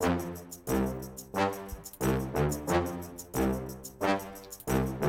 [0.00, 0.12] Hey,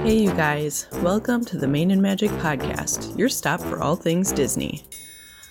[0.08, 4.84] you guys, welcome to the Main and Magic Podcast, your stop for all things Disney.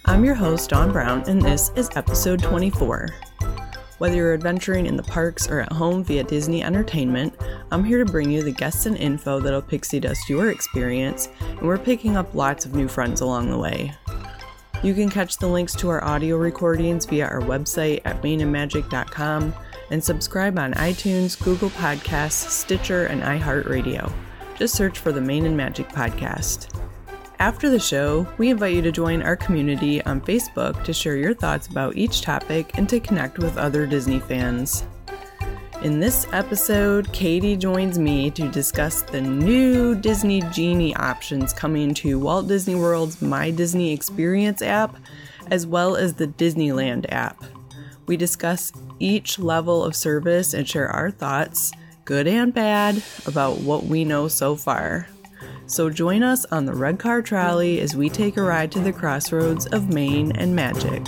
[0.06, 3.11] I'm your host, Dawn Brown, and this is episode 24.
[3.98, 7.36] Whether you're adventuring in the parks or at home via Disney Entertainment,
[7.70, 11.62] I'm here to bring you the guests and info that'll pixie dust your experience, and
[11.62, 13.95] we're picking up lots of new friends along the way.
[14.82, 19.52] You can catch the links to our audio recordings via our website at mainandmagic.com
[19.90, 24.12] and subscribe on iTunes, Google Podcasts, Stitcher, and iHeartRadio.
[24.56, 26.69] Just search for the Main and Magic podcast.
[27.41, 31.34] After the show, we invite you to join our community on Facebook to share your
[31.34, 34.84] thoughts about each topic and to connect with other Disney fans.
[35.82, 42.19] In this episode, Katie joins me to discuss the new Disney Genie options coming to
[42.19, 44.96] Walt Disney World's My Disney Experience app,
[45.52, 47.45] as well as the Disneyland app.
[48.06, 51.70] We discuss each level of service and share our thoughts,
[52.05, 55.06] good and bad, about what we know so far.
[55.66, 58.92] So join us on the red car trolley as we take a ride to the
[58.92, 61.06] crossroads of Maine and Magic.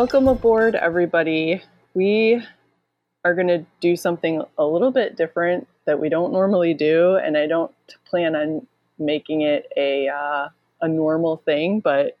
[0.00, 1.60] Welcome aboard, everybody.
[1.92, 2.42] We
[3.22, 7.36] are going to do something a little bit different that we don't normally do, and
[7.36, 7.70] I don't
[8.06, 8.66] plan on
[8.98, 10.48] making it a uh,
[10.80, 12.16] a normal thing, but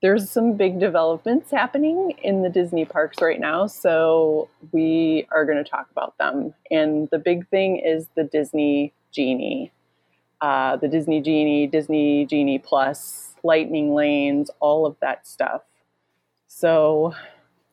[0.00, 5.62] there's some big developments happening in the Disney parks right now, so we are going
[5.62, 6.54] to talk about them.
[6.70, 9.72] And the big thing is the Disney Genie,
[10.40, 15.60] uh, the Disney Genie, Disney Genie Plus, Lightning Lanes, all of that stuff.
[16.62, 17.12] So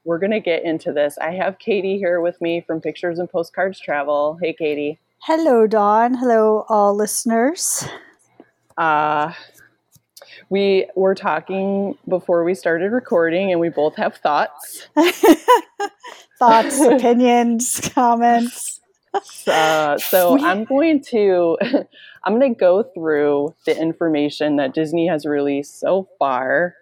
[0.04, 1.20] we're going to get into this.
[1.20, 4.40] I have Katie here with me from Pictures and Postcards Travel.
[4.42, 4.98] Hey, Katie.
[5.20, 6.16] Hello, Dawn.
[6.16, 7.86] Hello, all listeners.
[8.80, 9.32] Uh,
[10.50, 14.88] we were talking before we started recording, and we both have thoughts.
[16.40, 18.82] thoughts, opinions, comments.
[19.46, 21.60] Uh, so I'm going to
[22.24, 26.74] I'm going to go through the information that Disney has released so far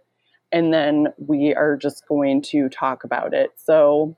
[0.51, 3.51] and then we are just going to talk about it.
[3.57, 4.15] So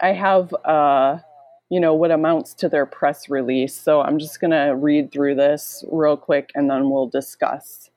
[0.00, 1.18] I have, uh,
[1.70, 3.74] you know, what amounts to their press release.
[3.74, 7.90] So I'm just going to read through this real quick and then we'll discuss.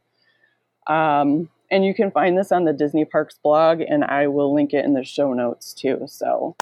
[0.88, 4.74] Um, and you can find this on the Disney Parks blog, and I will link
[4.74, 6.02] it in the show notes too.
[6.06, 6.58] So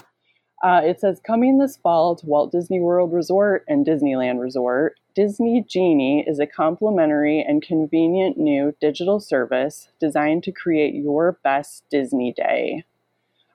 [0.62, 5.62] uh, it says coming this fall to Walt Disney World Resort and Disneyland Resort, Disney
[5.68, 12.32] Genie is a complimentary and convenient new digital service designed to create your best Disney
[12.32, 12.84] day.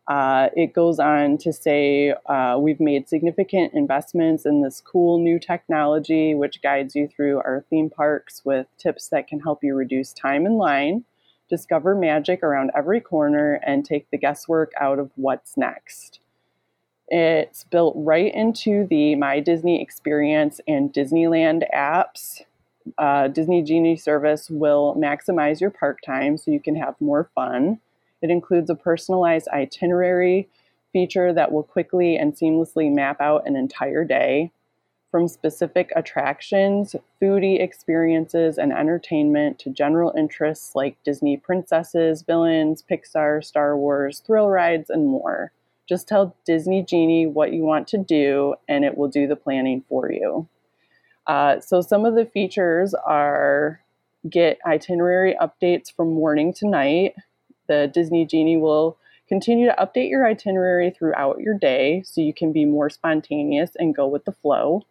[0.08, 5.40] Uh, it goes on to say, uh, We've made significant investments in this cool new
[5.40, 10.14] technology, which guides you through our theme parks with tips that can help you reduce
[10.14, 11.04] time in line,
[11.50, 16.20] discover magic around every corner, and take the guesswork out of what's next.
[17.08, 22.42] It's built right into the My Disney Experience and Disneyland apps.
[22.98, 27.80] Uh, Disney Genie service will maximize your park time so you can have more fun.
[28.22, 30.48] It includes a personalized itinerary
[30.94, 34.52] feature that will quickly and seamlessly map out an entire day.
[35.12, 43.44] From specific attractions, foodie experiences, and entertainment to general interests like Disney princesses, villains, Pixar,
[43.44, 45.52] Star Wars, thrill rides, and more.
[45.88, 49.84] Just tell Disney Genie what you want to do, and it will do the planning
[49.88, 50.48] for you.
[51.28, 53.82] Uh, so, some of the features are
[54.30, 57.16] get itinerary updates from morning to night.
[57.68, 58.98] The Disney Genie will
[59.28, 63.96] continue to update your itinerary throughout your day so you can be more spontaneous and
[63.96, 64.84] go with the flow.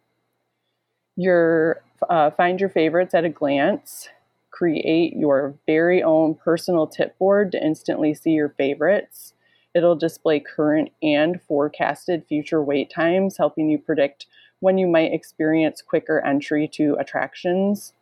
[1.15, 4.09] Your uh, find your favorites at a glance.
[4.51, 9.33] Create your very own personal tip board to instantly see your favorites.
[9.75, 14.25] It'll display current and forecasted future wait times, helping you predict
[14.61, 17.93] when you might experience quicker entry to attractions.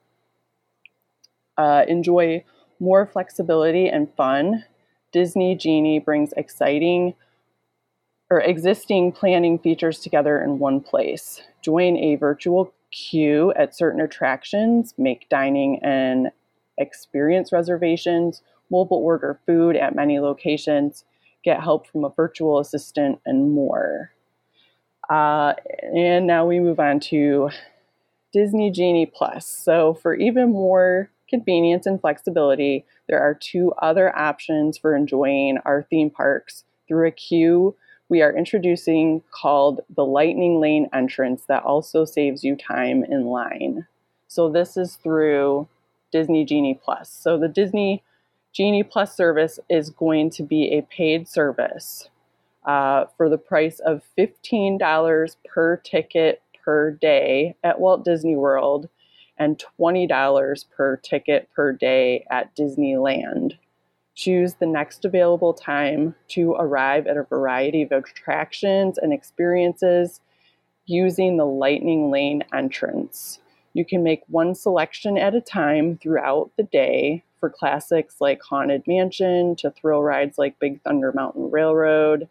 [1.57, 2.43] Uh, enjoy
[2.79, 4.63] more flexibility and fun.
[5.11, 7.15] Disney Genie brings exciting
[8.29, 11.41] or existing planning features together in one place.
[11.63, 16.29] Join a virtual queue at certain attractions, make dining and
[16.77, 21.03] experience reservations, mobile order food at many locations,
[21.43, 24.11] get help from a virtual assistant, and more.
[25.09, 25.53] Uh,
[25.93, 27.49] and now we move on to
[28.31, 29.47] Disney Genie Plus.
[29.47, 35.83] So, for even more convenience and flexibility, there are two other options for enjoying our
[35.83, 37.75] theme parks through a queue
[38.13, 43.87] we are introducing called the Lightning Lane entrance that also saves you time in line.
[44.27, 45.67] So this is through
[46.11, 47.09] Disney Genie Plus.
[47.09, 48.03] So the Disney
[48.53, 52.09] Genie Plus service is going to be a paid service
[52.65, 58.87] uh, for the price of $15 per ticket per day at Walt Disney World
[59.37, 63.57] and $20 per ticket per day at Disneyland.
[64.15, 70.21] Choose the next available time to arrive at a variety of attractions and experiences
[70.85, 73.39] using the Lightning Lane entrance.
[73.73, 78.83] You can make one selection at a time throughout the day for classics like Haunted
[78.87, 82.29] Mansion to thrill rides like Big Thunder Mountain Railroad.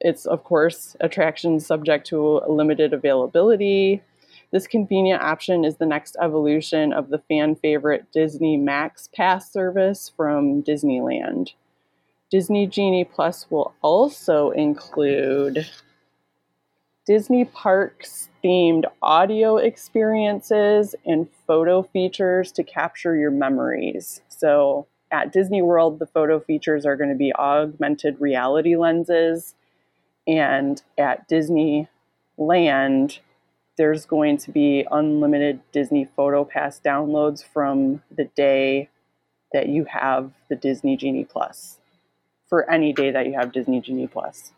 [0.00, 4.00] It's, of course, attractions subject to limited availability.
[4.50, 10.10] This convenient option is the next evolution of the fan favorite Disney Max Pass service
[10.16, 11.50] from Disneyland.
[12.30, 15.66] Disney Genie Plus will also include
[17.06, 24.22] Disney Parks themed audio experiences and photo features to capture your memories.
[24.28, 29.54] So at Disney World, the photo features are going to be augmented reality lenses.
[30.26, 33.18] And at Disneyland,
[33.76, 38.88] there's going to be unlimited Disney Photo Pass downloads from the day
[39.52, 41.80] that you have the Disney Genie Plus,
[42.48, 44.53] for any day that you have Disney Genie Plus.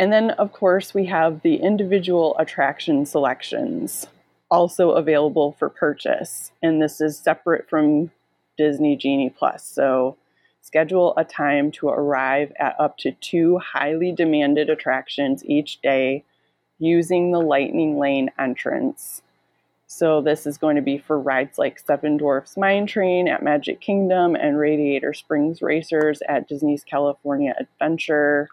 [0.00, 4.06] And then, of course, we have the individual attraction selections
[4.50, 6.52] also available for purchase.
[6.62, 8.10] And this is separate from
[8.56, 9.62] Disney Genie Plus.
[9.62, 10.16] So,
[10.62, 16.24] schedule a time to arrive at up to two highly demanded attractions each day
[16.78, 19.20] using the Lightning Lane entrance.
[19.86, 23.82] So this is going to be for rides like Seven Dwarfs Mine Train at Magic
[23.82, 28.48] Kingdom and Radiator Springs Racers at Disney's California Adventure.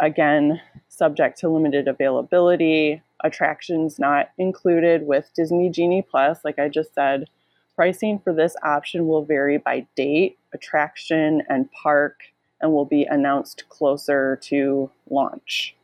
[0.00, 6.94] Again, subject to limited availability, attractions not included with Disney Genie Plus, like I just
[6.94, 7.28] said.
[7.76, 12.22] Pricing for this option will vary by date, attraction, and park,
[12.62, 15.76] and will be announced closer to launch.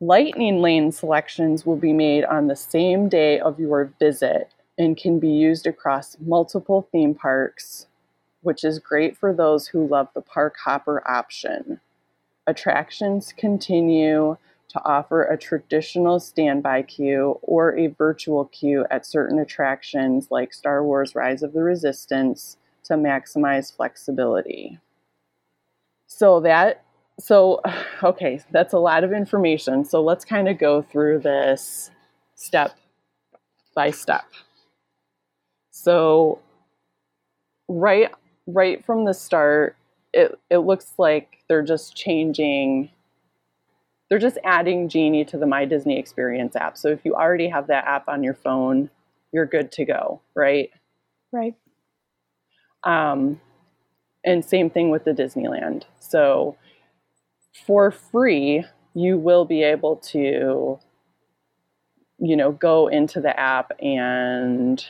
[0.00, 5.18] Lightning lane selections will be made on the same day of your visit and can
[5.18, 7.86] be used across multiple theme parks,
[8.42, 11.80] which is great for those who love the park hopper option.
[12.46, 14.36] Attractions continue
[14.68, 20.84] to offer a traditional standby queue or a virtual queue at certain attractions like Star
[20.84, 24.78] Wars Rise of the Resistance to maximize flexibility.
[26.06, 26.84] So that
[27.18, 27.60] so,
[28.02, 29.84] okay, that's a lot of information.
[29.84, 31.90] So let's kind of go through this
[32.34, 32.76] step
[33.74, 34.24] by step.
[35.70, 36.40] So,
[37.68, 38.10] right
[38.46, 39.76] right from the start,
[40.14, 42.90] it it looks like they're just changing
[44.08, 46.76] they're just adding Genie to the My Disney Experience app.
[46.76, 48.90] So if you already have that app on your phone,
[49.32, 50.70] you're good to go, right?
[51.32, 51.54] Right.
[52.84, 53.40] Um,
[54.24, 55.84] and same thing with the Disneyland.
[55.98, 56.56] So
[57.66, 58.64] for free,
[58.94, 60.78] you will be able to,
[62.18, 64.84] you know, go into the app and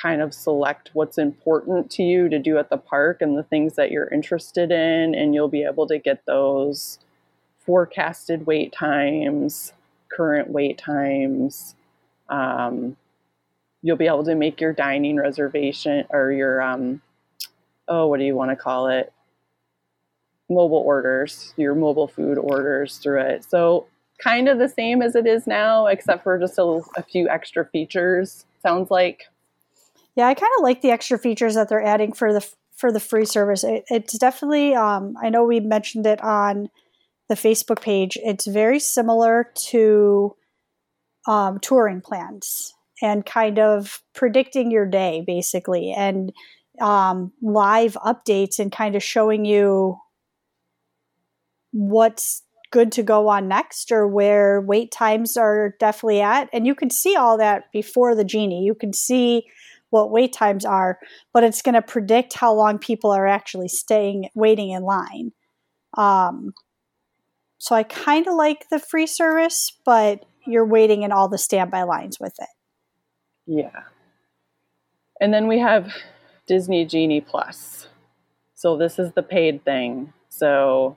[0.00, 3.74] kind of select what's important to you to do at the park and the things
[3.74, 6.98] that you're interested in, and you'll be able to get those
[7.58, 9.72] forecasted wait times,
[10.08, 11.74] current wait times.
[12.28, 12.96] Um,
[13.82, 17.02] you'll be able to make your dining reservation or your, um,
[17.86, 19.12] oh, what do you want to call it?
[20.48, 23.44] mobile orders, your mobile food orders through it.
[23.44, 23.86] So
[24.18, 27.64] kind of the same as it is now, except for just a, a few extra
[27.66, 28.46] features.
[28.62, 29.24] Sounds like.
[30.16, 33.00] Yeah, I kind of like the extra features that they're adding for the for the
[33.00, 33.64] free service.
[33.64, 34.74] It, it's definitely.
[34.74, 36.68] Um, I know we mentioned it on
[37.28, 38.18] the Facebook page.
[38.22, 40.36] It's very similar to
[41.26, 46.32] um, touring plans and kind of predicting your day, basically, and
[46.80, 49.96] um, live updates and kind of showing you
[51.72, 56.48] what's good to go on next or where wait times are definitely at.
[56.52, 58.64] And you can see all that before the genie.
[58.64, 59.44] You can see
[59.94, 60.98] what wait times are,
[61.32, 65.30] but it's going to predict how long people are actually staying waiting in line.
[65.96, 66.52] Um,
[67.58, 71.84] so I kind of like the free service, but you're waiting in all the standby
[71.84, 72.48] lines with it.
[73.46, 73.84] Yeah.
[75.20, 75.94] And then we have
[76.48, 77.86] Disney Genie Plus.
[78.56, 80.12] So this is the paid thing.
[80.28, 80.96] So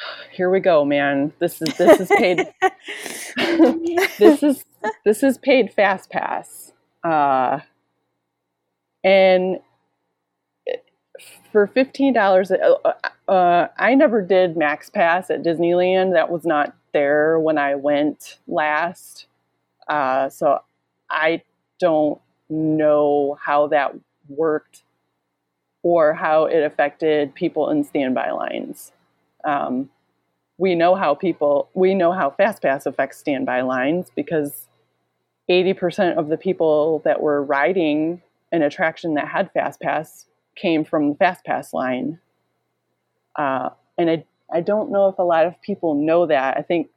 [0.30, 1.32] here we go, man.
[1.40, 2.46] This is this is paid.
[4.18, 4.64] this is
[5.04, 6.72] this is paid fast pass,
[7.02, 7.60] uh,
[9.02, 9.60] and
[11.52, 12.92] for fifteen dollars, uh,
[13.28, 16.12] uh, I never did Max Pass at Disneyland.
[16.12, 19.26] That was not there when I went last,
[19.88, 20.60] uh, so
[21.10, 21.42] I
[21.78, 23.94] don't know how that
[24.28, 24.82] worked
[25.82, 28.92] or how it affected people in standby lines.
[29.44, 29.90] Um,
[30.58, 34.68] we know how people we know how FastPass affects standby lines because
[35.50, 40.26] 80% of the people that were riding an attraction that had fast pass
[40.56, 42.18] came from the fast pass line.
[43.36, 46.56] Uh, and I, I don't know if a lot of people know that.
[46.56, 46.88] I think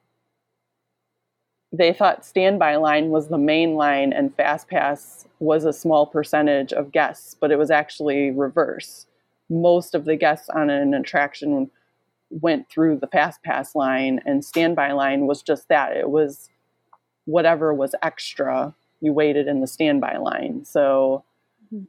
[1.72, 6.72] they thought standby line was the main line and fast pass was a small percentage
[6.72, 9.08] of guests, but it was actually reverse.
[9.50, 11.72] Most of the guests on an attraction
[12.30, 16.50] went through the fast pass line and standby line was just that it was
[17.26, 21.24] whatever was extra you waited in the standby line so
[21.74, 21.84] mm-hmm.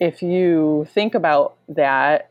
[0.00, 2.30] if you think about that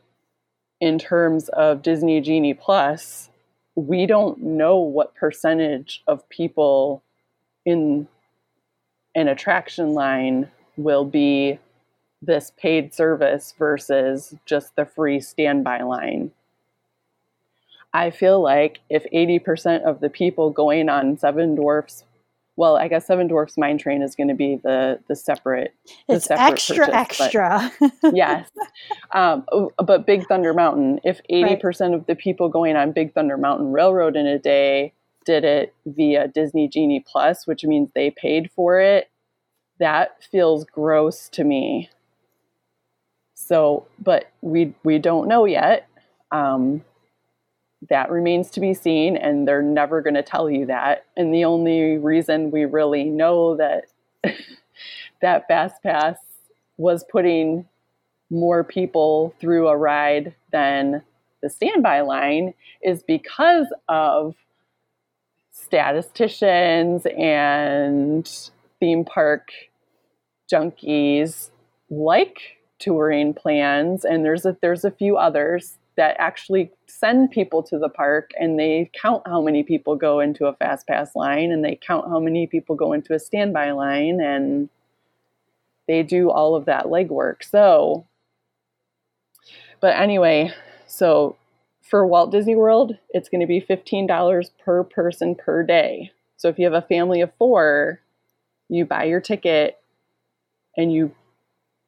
[0.81, 3.29] in terms of disney genie plus
[3.75, 7.03] we don't know what percentage of people
[7.65, 8.07] in
[9.15, 11.59] an attraction line will be
[12.21, 16.31] this paid service versus just the free standby line
[17.95, 22.03] I feel like if 80% of the people going on Seven Dwarfs,
[22.57, 25.73] well, I guess Seven Dwarfs Mine Train is going to be the the separate.
[26.09, 27.71] The it's separate extra, purchase, extra.
[28.13, 28.49] yes,
[29.13, 29.45] um,
[29.77, 30.99] but Big Thunder Mountain.
[31.05, 31.93] If 80% right.
[31.93, 34.91] of the people going on Big Thunder Mountain Railroad in a day
[35.25, 39.09] did it via Disney Genie Plus, which means they paid for it,
[39.79, 41.89] that feels gross to me.
[43.35, 45.87] So, but we we don't know yet.
[46.31, 46.83] Um,
[47.89, 51.06] that remains to be seen, and they're never going to tell you that.
[51.15, 53.86] And the only reason we really know that
[55.22, 56.18] that Fast Pass
[56.77, 57.65] was putting
[58.30, 61.04] more people through a ride than
[61.42, 64.36] the standby line is because of
[65.51, 68.50] statisticians and
[68.80, 69.50] theme park
[70.51, 71.50] junkies
[71.89, 77.79] like touring plans and there's a there's a few others that actually send people to
[77.79, 81.63] the park and they count how many people go into a fast pass line and
[81.63, 84.69] they count how many people go into a standby line and
[85.87, 87.43] they do all of that legwork.
[87.43, 88.05] So,
[89.79, 90.51] but anyway,
[90.87, 91.37] so
[91.81, 96.11] for Walt Disney World, it's going to be $15 per person per day.
[96.37, 98.01] So if you have a family of four,
[98.67, 99.77] you buy your ticket
[100.75, 101.11] and you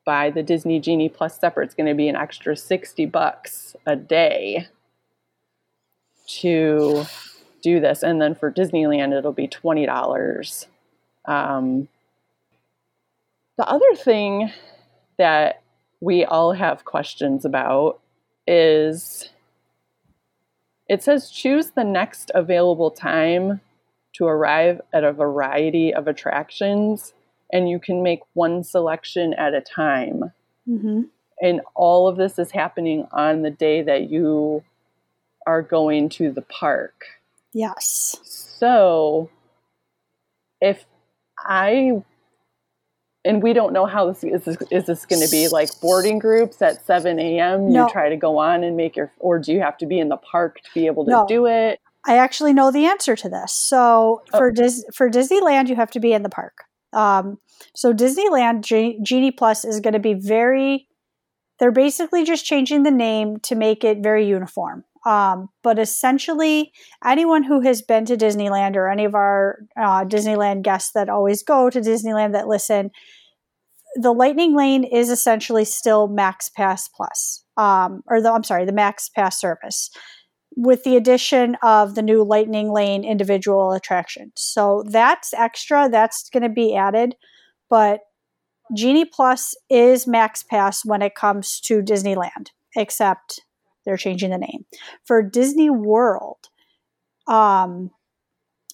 [0.07, 3.97] buy the Disney Genie Plus separate, it's going to be an extra 60 bucks a
[3.97, 4.65] day
[6.27, 7.03] to
[7.61, 8.03] do this.
[8.03, 10.67] And then for Disneyland, it'll be $20.
[11.25, 11.89] Um,
[13.57, 14.49] the other thing
[15.17, 15.61] that
[15.99, 17.99] we all have questions about
[18.47, 19.29] is
[20.87, 23.59] it says choose the next available time
[24.13, 27.13] to arrive at a variety of attractions
[27.51, 30.31] and you can make one selection at a time.
[30.67, 31.03] Mm-hmm.
[31.41, 34.63] And all of this is happening on the day that you
[35.45, 37.05] are going to the park.
[37.53, 38.19] Yes.
[38.23, 39.29] So
[40.61, 40.85] if
[41.39, 42.01] I
[43.27, 46.17] and we don't know how this is this, is this going to be like boarding
[46.17, 47.85] groups at 7 a.m no.
[47.85, 50.09] you try to go on and make your or do you have to be in
[50.09, 51.25] the park to be able to no.
[51.27, 54.37] do it i actually know the answer to this so oh.
[54.37, 56.63] for Dis- for disneyland you have to be in the park
[56.93, 57.37] um,
[57.75, 58.63] so Disneyland
[59.03, 60.87] Genie Plus is going to be very.
[61.59, 64.83] They're basically just changing the name to make it very uniform.
[65.05, 66.71] Um, but essentially,
[67.03, 71.43] anyone who has been to Disneyland or any of our uh, Disneyland guests that always
[71.43, 72.91] go to Disneyland that listen,
[73.95, 78.73] the Lightning Lane is essentially still Max Pass Plus, um, or the I'm sorry, the
[78.73, 79.89] Max Pass service
[80.57, 84.31] with the addition of the new Lightning Lane individual attraction.
[84.35, 87.15] So that's extra, that's going to be added.
[87.69, 87.99] But
[88.75, 93.41] Genie Plus is Max Pass when it comes to Disneyland, except
[93.85, 94.65] they're changing the name.
[95.05, 96.49] For Disney World,
[97.27, 97.91] um,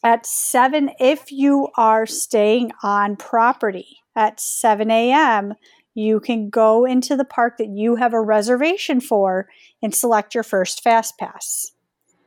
[0.03, 5.53] at 7, if you are staying on property at 7 a.m.,
[5.95, 9.47] you can go into the park that you have a reservation for
[9.81, 11.71] and select your first fast pass.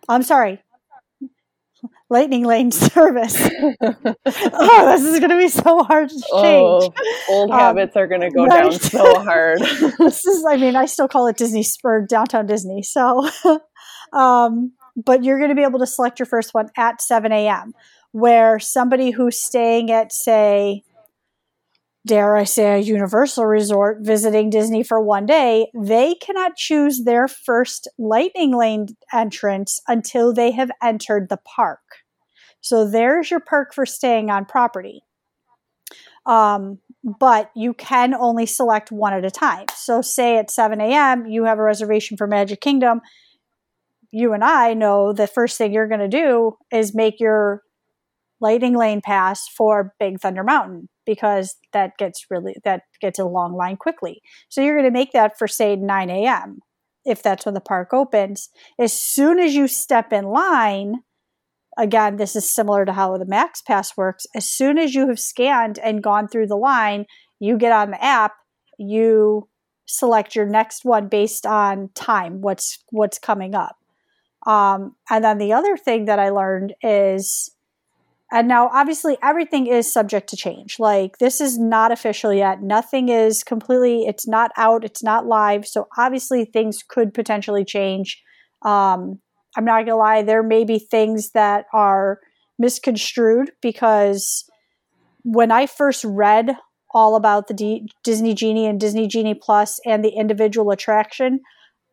[0.08, 0.62] I'm sorry.
[2.08, 3.36] Lightning lane service.
[3.80, 6.24] oh, this is going to be so hard to change.
[6.32, 6.92] Oh,
[7.28, 8.70] old um, habits are going to go right?
[8.70, 9.58] down so hard.
[9.98, 12.82] this is, I mean, I still call it Disney Springs, downtown Disney.
[12.82, 13.28] So,
[14.12, 17.74] um, but you're going to be able to select your first one at 7 a.m.,
[18.12, 20.84] where somebody who's staying at, say,
[22.06, 27.28] dare I say, a Universal Resort visiting Disney for one day, they cannot choose their
[27.28, 31.80] first lightning lane entrance until they have entered the park.
[32.60, 35.02] So there's your perk for staying on property.
[36.24, 36.78] Um,
[37.20, 39.66] but you can only select one at a time.
[39.76, 43.00] So, say at 7 a.m., you have a reservation for Magic Kingdom.
[44.10, 47.62] You and I know the first thing you're going to do is make your
[48.40, 53.54] lightning lane pass for Big Thunder Mountain because that gets really that gets a long
[53.54, 54.20] line quickly.
[54.48, 56.60] So you're going to make that for say 9 a.m.
[57.04, 58.50] if that's when the park opens.
[58.78, 60.96] As soon as you step in line,
[61.78, 64.26] again, this is similar to how the Max Pass works.
[64.34, 67.06] As soon as you have scanned and gone through the line,
[67.38, 68.32] you get on the app,
[68.78, 69.48] you
[69.86, 73.76] select your next one based on time, what's what's coming up.
[74.46, 77.50] Um, and then the other thing that I learned is
[78.32, 80.80] and now, obviously, everything is subject to change.
[80.80, 82.60] Like, this is not official yet.
[82.60, 85.66] Nothing is completely, it's not out, it's not live.
[85.66, 88.20] So, obviously, things could potentially change.
[88.62, 89.20] Um,
[89.56, 92.18] I'm not going to lie, there may be things that are
[92.58, 94.44] misconstrued because
[95.22, 96.56] when I first read
[96.92, 101.40] all about the D- Disney Genie and Disney Genie Plus and the individual attraction,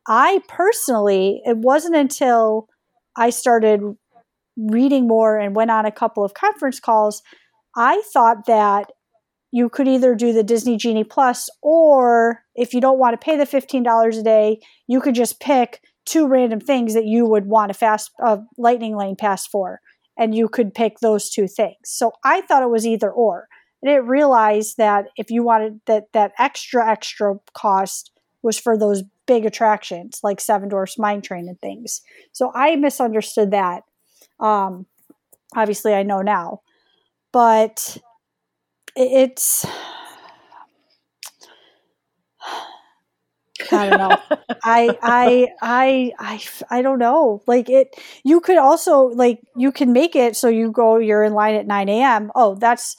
[0.07, 2.67] I personally, it wasn't until
[3.15, 3.81] I started
[4.57, 7.21] reading more and went on a couple of conference calls,
[7.75, 8.91] I thought that
[9.51, 13.37] you could either do the Disney Genie Plus, or if you don't want to pay
[13.37, 17.71] the $15 a day, you could just pick two random things that you would want
[17.71, 19.79] a fast uh, lightning lane pass for
[20.17, 21.77] and you could pick those two things.
[21.83, 23.47] So i thought it was either or
[23.81, 29.03] and it realized that if you wanted that that extra extra cost was for those
[29.25, 32.01] big attractions like seven dwarfs mine train and things.
[32.31, 33.83] So i misunderstood that
[34.39, 34.85] um,
[35.55, 36.61] obviously, I know now,
[37.31, 37.97] but
[38.95, 39.65] it's.
[43.71, 44.17] I don't know.
[44.63, 47.41] I, I, I, I, I don't know.
[47.47, 50.97] Like it, you could also like you can make it so you go.
[50.97, 52.31] You're in line at nine a.m.
[52.35, 52.95] Oh, that's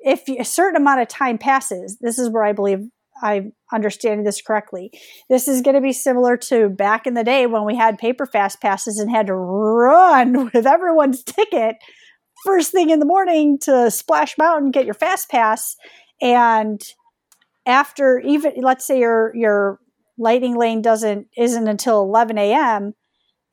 [0.00, 1.98] if a certain amount of time passes.
[2.00, 2.88] This is where I believe
[3.22, 4.92] I'm understanding this correctly.
[5.28, 8.26] This is going to be similar to back in the day when we had paper
[8.26, 11.76] fast passes and had to run with everyone's ticket
[12.44, 15.76] first thing in the morning to Splash Mountain get your fast pass
[16.20, 16.80] and
[17.66, 19.78] after even let's say your your
[20.18, 22.94] lightning lane doesn't isn't until 11 a.m.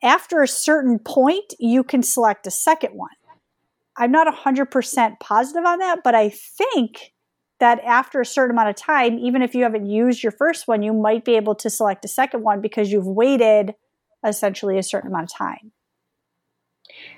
[0.02, 3.10] after a certain point you can select a second one.
[3.96, 7.12] I'm not 100% positive on that, but I think
[7.60, 10.82] that after a certain amount of time, even if you haven't used your first one,
[10.82, 13.74] you might be able to select a second one because you've waited
[14.24, 15.72] essentially a certain amount of time.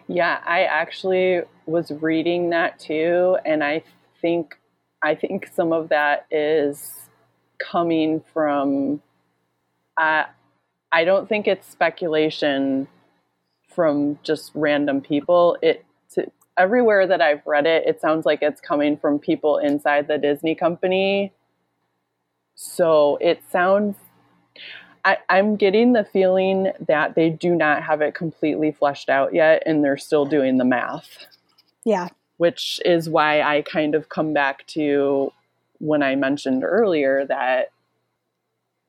[0.09, 3.83] Yeah, I actually was reading that too, and I
[4.21, 4.59] think
[5.03, 7.09] I think some of that is
[7.59, 9.03] coming from.
[9.97, 10.25] Uh,
[10.93, 12.89] I don't think it's speculation
[13.69, 15.57] from just random people.
[15.63, 15.85] It
[16.57, 20.55] everywhere that I've read it, it sounds like it's coming from people inside the Disney
[20.55, 21.33] company.
[22.55, 23.97] So it sounds,
[25.05, 29.63] I, I'm getting the feeling that they do not have it completely fleshed out yet
[29.65, 31.27] and they're still doing the math.
[31.85, 32.09] Yeah.
[32.37, 35.33] Which is why I kind of come back to
[35.79, 37.71] when I mentioned earlier that,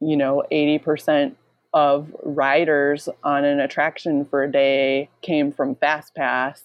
[0.02, 1.36] you know, 80%
[1.74, 6.62] of riders on an attraction for a day came from FastPass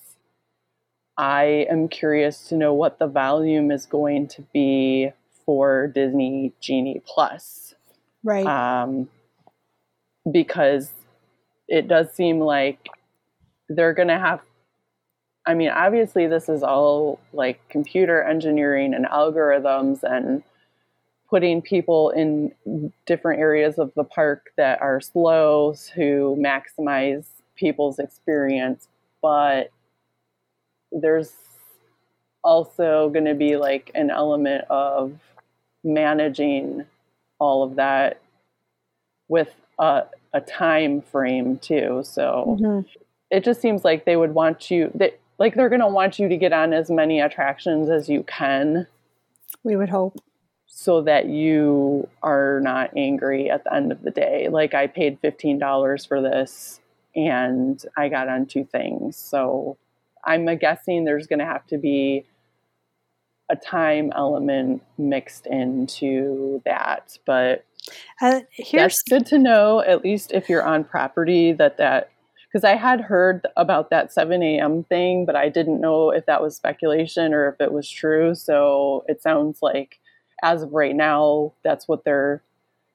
[1.19, 5.11] I am curious to know what the volume is going to be
[5.45, 7.75] for Disney Genie Plus.
[8.23, 8.47] Right.
[8.47, 9.09] Um,
[10.31, 10.91] because
[11.69, 12.89] it does seem like
[13.69, 14.41] they're going to have,
[15.47, 20.43] I mean, obviously, this is all like computer engineering and algorithms and
[21.31, 22.53] putting people in
[23.07, 27.25] different areas of the park that are slow to maximize
[27.57, 28.89] people's experience.
[29.23, 29.71] But
[30.93, 31.33] there's
[32.43, 35.19] also going to be like an element of
[35.83, 36.85] managing
[37.39, 38.21] all of that
[39.29, 42.03] with a, a time frame too.
[42.05, 42.89] So mm-hmm.
[43.31, 46.29] it just seems like they would want you that like they're going to want you
[46.29, 48.87] to get on as many attractions as you can.
[49.65, 50.19] We would hope
[50.67, 54.49] so that you are not angry at the end of the day.
[54.49, 56.81] Like I paid $15 for this
[57.15, 59.17] and I got on two things.
[59.17, 59.79] So
[60.27, 62.27] I'm guessing there's going to have to be
[63.49, 67.17] a time element mixed into that.
[67.25, 67.65] But
[68.21, 72.11] uh, here's that's good to know, at least if you're on property, that that
[72.57, 74.85] because I had heard about that 7 a.m.
[74.85, 78.35] thing, but I didn't know if that was speculation or if it was true.
[78.35, 79.99] So it sounds like,
[80.43, 82.43] as of right now, that's what they're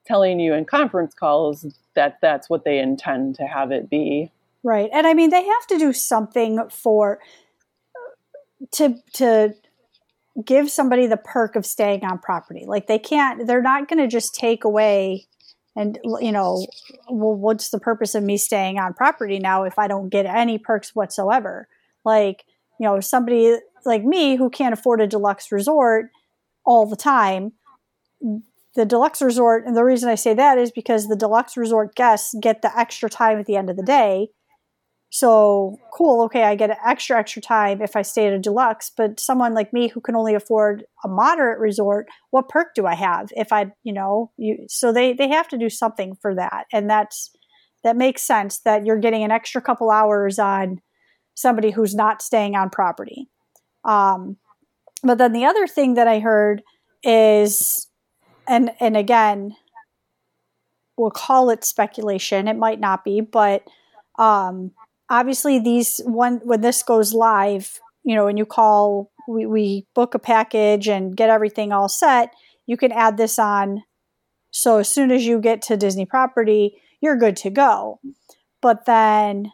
[0.06, 4.32] telling you in conference calls that that's what they intend to have it be.
[4.64, 4.90] Right.
[4.94, 7.20] And I mean, they have to do something for
[8.74, 9.56] to to
[10.46, 12.66] give somebody the perk of staying on property.
[12.66, 15.28] Like they can't they're not going to just take away
[15.76, 16.66] and you know,
[17.10, 20.58] well what's the purpose of me staying on property now if I don't get any
[20.58, 21.68] perks whatsoever?
[22.06, 22.46] Like,
[22.80, 26.12] you know, somebody like me who can't afford a deluxe resort
[26.66, 27.54] all the time,
[28.76, 32.36] the deluxe resort, and the reason I say that is because the deluxe resort guests
[32.40, 34.30] get the extra time at the end of the day.
[35.14, 39.20] So cool, okay, I get extra extra time if I stay at a deluxe, but
[39.20, 43.28] someone like me who can only afford a moderate resort, what perk do I have
[43.36, 46.66] if I, you know, you so they they have to do something for that.
[46.72, 47.30] And that's
[47.84, 50.80] that makes sense that you're getting an extra couple hours on
[51.36, 53.28] somebody who's not staying on property.
[53.84, 54.38] Um,
[55.04, 56.62] but then the other thing that I heard
[57.04, 57.88] is
[58.48, 59.56] and and again
[60.96, 63.64] we'll call it speculation it might not be but
[64.20, 64.72] um,
[65.12, 70.16] obviously these one when this goes live you know when you call we, we book
[70.16, 72.34] a package and get everything all set
[72.68, 73.84] you can add this on.
[74.52, 78.00] So as soon as you get to disney property you're good to go.
[78.62, 79.52] But then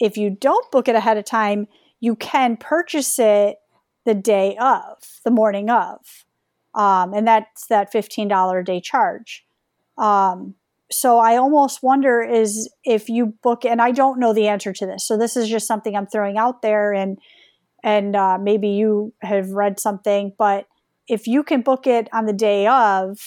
[0.00, 1.68] if you don't book it ahead of time
[2.00, 3.58] you can purchase it
[4.04, 6.24] the day of the morning of.
[6.74, 9.46] Um, and that's that $15 a day charge.
[9.96, 10.54] Um,
[10.90, 14.86] so I almost wonder is if you book, and I don't know the answer to
[14.86, 15.06] this.
[15.06, 17.18] So this is just something I'm throwing out there, and
[17.82, 20.66] and uh, maybe you have read something, but
[21.06, 23.18] if you can book it on the day of,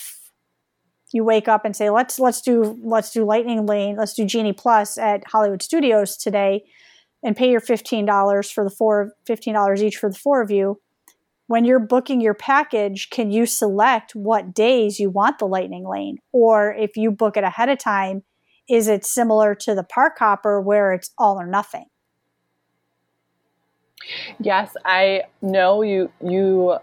[1.13, 4.53] you wake up and say let's let's do let's do Lightning Lane, let's do Genie
[4.53, 6.63] Plus at Hollywood Studios today,
[7.23, 10.51] and pay your fifteen dollars for the four fifteen dollars each for the four of
[10.51, 10.79] you
[11.47, 16.17] when you're booking your package, can you select what days you want the lightning lane?
[16.31, 18.23] Or if you book it ahead of time,
[18.69, 21.85] is it similar to the park hopper where it's all or nothing?
[24.39, 26.77] Yes, I know you you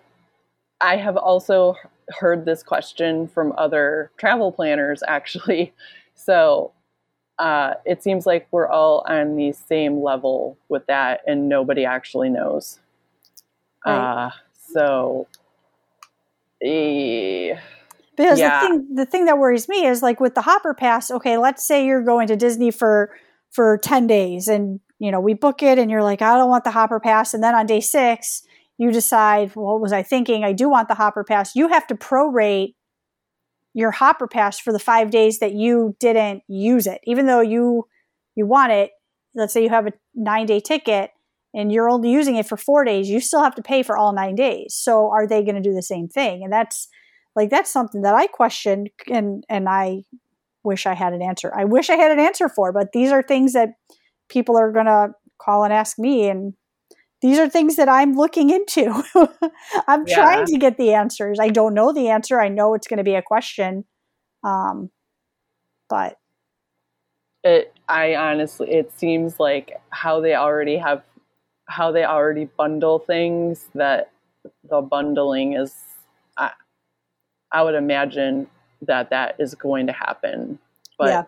[0.80, 1.76] I have also
[2.18, 5.72] heard this question from other travel planners actually.
[6.16, 6.72] So
[7.40, 12.30] uh, it seems like we're all on the same level with that and nobody actually
[12.30, 12.78] knows.
[13.84, 14.26] Right.
[14.26, 14.30] Uh,
[14.74, 15.28] so,
[16.62, 17.56] eh,
[18.16, 18.60] because yeah.
[18.60, 21.10] the thing the thing that worries me is like with the Hopper Pass.
[21.10, 23.14] Okay, let's say you're going to Disney for
[23.50, 26.64] for ten days, and you know we book it, and you're like, I don't want
[26.64, 28.42] the Hopper Pass, and then on day six
[28.76, 30.42] you decide, what was I thinking?
[30.42, 31.54] I do want the Hopper Pass.
[31.54, 32.74] You have to prorate
[33.72, 37.86] your Hopper Pass for the five days that you didn't use it, even though you
[38.34, 38.90] you want it.
[39.34, 41.10] Let's say you have a nine day ticket
[41.54, 44.12] and you're only using it for four days, you still have to pay for all
[44.12, 44.74] nine days.
[44.74, 46.42] So are they going to do the same thing?
[46.42, 46.88] And that's
[47.36, 50.02] like that's something that I questioned and and I
[50.64, 51.52] wish I had an answer.
[51.54, 53.70] I wish I had an answer for, but these are things that
[54.28, 56.54] people are going to call and ask me and
[57.22, 59.02] these are things that I'm looking into.
[59.88, 60.14] I'm yeah.
[60.14, 61.38] trying to get the answers.
[61.40, 62.38] I don't know the answer.
[62.38, 63.84] I know it's going to be a question.
[64.42, 64.90] Um,
[65.88, 66.18] but
[67.44, 71.02] it I honestly it seems like how they already have
[71.66, 74.10] how they already bundle things that
[74.68, 75.74] the bundling is
[76.36, 76.50] I,
[77.52, 78.46] I would imagine
[78.82, 80.58] that that is going to happen
[80.98, 81.24] but yeah.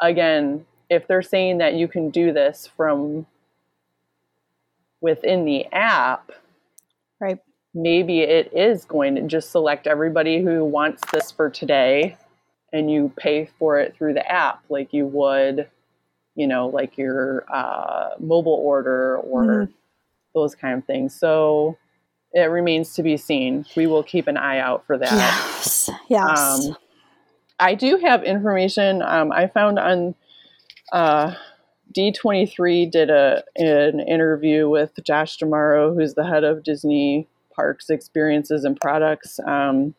[0.00, 3.26] again if they're saying that you can do this from
[5.00, 6.32] within the app
[7.20, 7.38] right
[7.74, 12.16] maybe it is going to just select everybody who wants this for today
[12.72, 15.68] and you pay for it through the app like you would
[16.38, 19.72] you know, like your uh, mobile order or mm-hmm.
[20.36, 21.18] those kind of things.
[21.18, 21.76] So
[22.32, 23.66] it remains to be seen.
[23.76, 25.12] We will keep an eye out for that.
[25.12, 25.90] Yes.
[26.08, 26.38] Yes.
[26.38, 26.76] Um,
[27.58, 30.14] I do have information um, I found on
[30.92, 31.34] uh,
[31.92, 38.62] D23 did a an interview with Josh D'Amaro, who's the head of Disney Parks Experiences
[38.62, 39.40] and Products.
[39.44, 39.96] Um,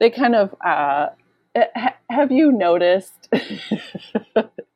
[0.00, 1.10] they kind of uh,
[1.56, 3.28] ha- have you noticed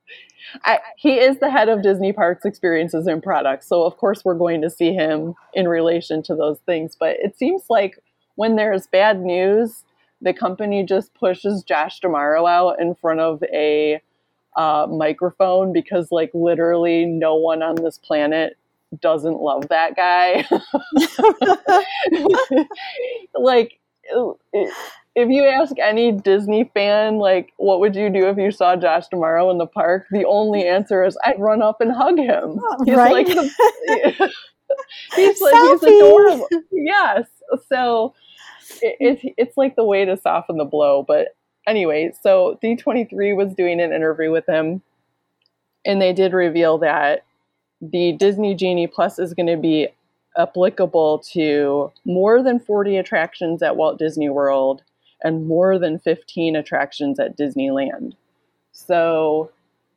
[0.64, 4.34] I, he is the head of Disney Parks Experiences and Products, so of course we're
[4.34, 6.96] going to see him in relation to those things.
[6.98, 7.98] But it seems like
[8.36, 9.84] when there's bad news,
[10.20, 14.00] the company just pushes Josh D'Amaro out in front of a
[14.56, 18.56] uh, microphone because, like, literally no one on this planet
[19.00, 20.44] doesn't love that guy.
[23.34, 23.78] like,
[24.52, 24.72] it,
[25.18, 29.08] if you ask any Disney fan, like, what would you do if you saw Josh
[29.08, 30.06] tomorrow in the park?
[30.12, 32.60] The only answer is I'd run up and hug him.
[32.62, 33.12] Oh, he's right?
[33.12, 33.42] like the,
[35.16, 36.48] he's like he's adorable.
[36.70, 37.26] Yes.
[37.68, 38.14] So
[38.80, 41.02] it, it's it's like the way to soften the blow.
[41.02, 41.34] But
[41.66, 44.82] anyway, so D23 was doing an interview with him,
[45.84, 47.24] and they did reveal that
[47.80, 49.88] the Disney Genie Plus is going to be
[50.36, 54.82] applicable to more than 40 attractions at Walt Disney World
[55.22, 58.14] and more than 15 attractions at Disneyland.
[58.72, 59.50] So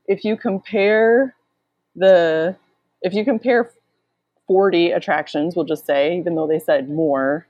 [0.07, 1.35] if you compare
[1.95, 2.55] the
[3.01, 3.71] if you compare
[4.47, 7.47] 40 attractions, we'll just say, even though they said more,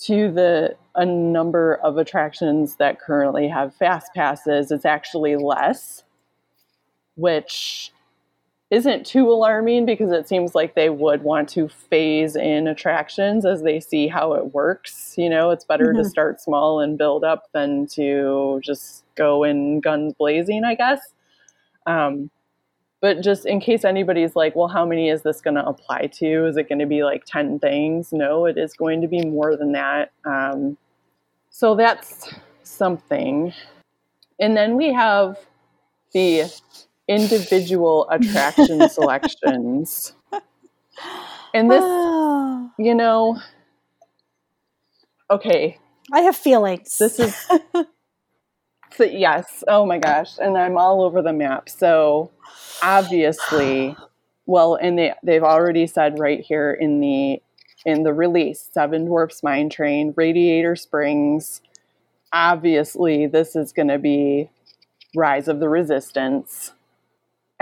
[0.00, 6.04] to the a number of attractions that currently have fast passes, it's actually less,
[7.16, 7.90] which
[8.70, 13.62] isn't too alarming because it seems like they would want to phase in attractions as
[13.62, 15.14] they see how it works.
[15.16, 16.02] You know, it's better mm-hmm.
[16.02, 21.00] to start small and build up than to just go in guns blazing, I guess.
[21.86, 22.30] Um,
[23.00, 26.46] but just in case anybody's like, well, how many is this going to apply to?
[26.46, 28.14] Is it going to be like 10 things?
[28.14, 30.10] No, it is going to be more than that.
[30.24, 30.78] Um,
[31.50, 33.52] so that's something.
[34.40, 35.38] And then we have
[36.12, 36.50] the
[37.08, 40.14] individual attraction selections.
[41.52, 41.82] And this,
[42.78, 43.40] you know,
[45.30, 45.78] okay.
[46.12, 46.98] I have feelings.
[46.98, 47.34] This is,
[48.96, 49.64] so yes.
[49.68, 50.38] Oh my gosh.
[50.38, 51.68] And I'm all over the map.
[51.68, 52.30] So
[52.82, 53.96] obviously,
[54.46, 57.40] well, and they, they've already said right here in the
[57.84, 61.60] in the release, Seven Dwarfs Mine Train, Radiator Springs.
[62.32, 64.48] Obviously, this is going to be
[65.14, 66.72] Rise of the Resistance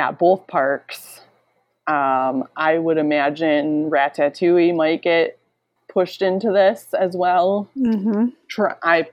[0.03, 1.21] at both parks.
[1.87, 5.39] Um, I would imagine Ratatouille might get
[5.89, 7.69] pushed into this as well.
[7.77, 8.29] Mm-hmm.
[8.49, 9.07] Tr- I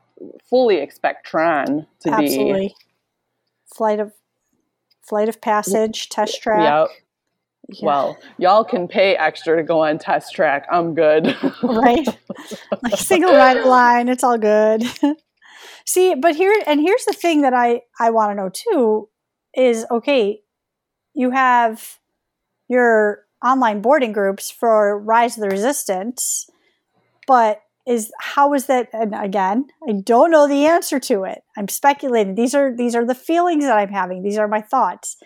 [0.49, 2.67] fully expect Tron to be Absolutely.
[2.69, 2.75] be
[3.65, 4.13] flight of
[5.07, 6.61] flight of passage test track.
[6.61, 6.97] Yep.
[7.71, 7.85] Yeah.
[7.85, 10.65] Well, y'all can pay extra to go on test track.
[10.71, 11.35] I'm good.
[11.63, 12.07] right.
[12.81, 14.81] Like single rider line, it's all good.
[15.85, 19.09] See, but here and here's the thing that I I want to know too
[19.53, 20.41] is okay,
[21.19, 21.99] you have
[22.69, 26.49] your online boarding groups for Rise of the Resistance,
[27.27, 31.41] but is how is that and again i don't know the answer to it.
[31.57, 32.35] I'm speculating.
[32.35, 34.23] These are these are the feelings that i'm having.
[34.23, 35.17] These are my thoughts.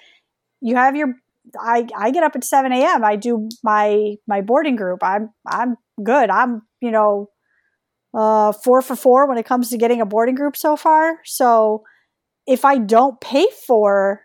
[0.61, 1.13] You have your
[1.59, 5.03] i i get up at 7 a.m i do my my boarding group.
[5.03, 6.31] I'm i'm good.
[6.31, 7.29] I'm you know
[8.17, 11.19] uh four for four when it comes to getting a boarding group so far.
[11.25, 11.83] So
[12.47, 14.21] if i don't pay for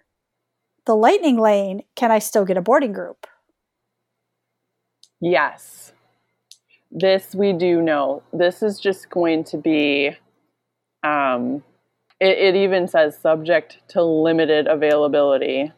[0.88, 3.26] the lightning lane can i still get a boarding group
[5.20, 5.92] yes
[6.90, 8.22] this we do know.
[8.32, 10.16] This is just going to be,
[11.02, 11.62] um,
[12.20, 15.72] it, it even says subject to limited availability.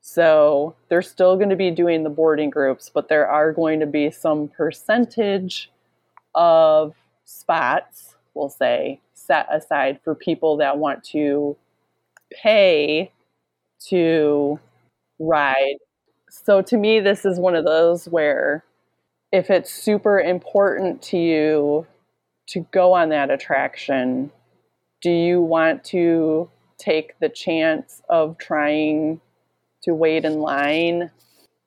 [0.00, 3.86] So they're still going to be doing the boarding groups, but there are going to
[3.86, 5.70] be some percentage
[6.34, 11.56] of spots, we'll say, set aside for people that want to
[12.32, 13.12] pay
[13.88, 14.58] to
[15.18, 15.76] ride.
[16.30, 18.64] So to me, this is one of those where
[19.32, 21.86] if it's super important to you
[22.48, 24.30] to go on that attraction,
[25.02, 29.20] do you want to take the chance of trying
[29.82, 31.10] to wait in line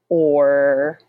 [0.09, 0.99] or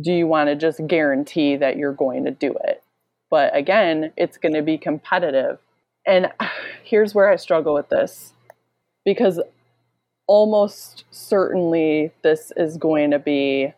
[0.00, 2.82] do you want to just guarantee that you're going to do it?
[3.30, 5.58] But again, it's going to be competitive.
[6.06, 6.30] And
[6.84, 8.32] here's where I struggle with this
[9.04, 9.40] because
[10.26, 13.72] almost certainly this is going to be,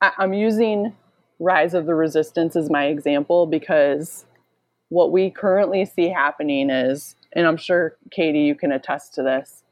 [0.00, 0.94] I'm using
[1.38, 4.24] Rise of the Resistance as my example because
[4.88, 9.62] what we currently see happening is, and I'm sure Katie, you can attest to this,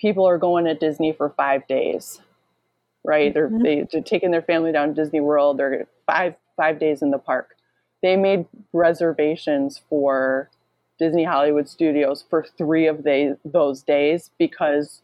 [0.00, 2.20] people are going to Disney for five days,
[3.04, 3.34] right?
[3.34, 3.62] Mm-hmm.
[3.62, 5.58] They're, they, are taking their family down to Disney World.
[5.58, 7.56] They're five five days in the park.
[8.02, 10.50] They made reservations for
[10.98, 15.02] Disney Hollywood Studios for three of they, those days because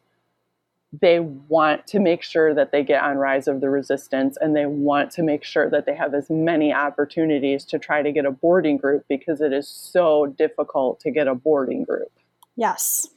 [0.93, 4.65] they want to make sure that they get on Rise of the Resistance and they
[4.65, 8.31] want to make sure that they have as many opportunities to try to get a
[8.31, 12.11] boarding group because it is so difficult to get a boarding group.
[12.57, 13.09] Yes.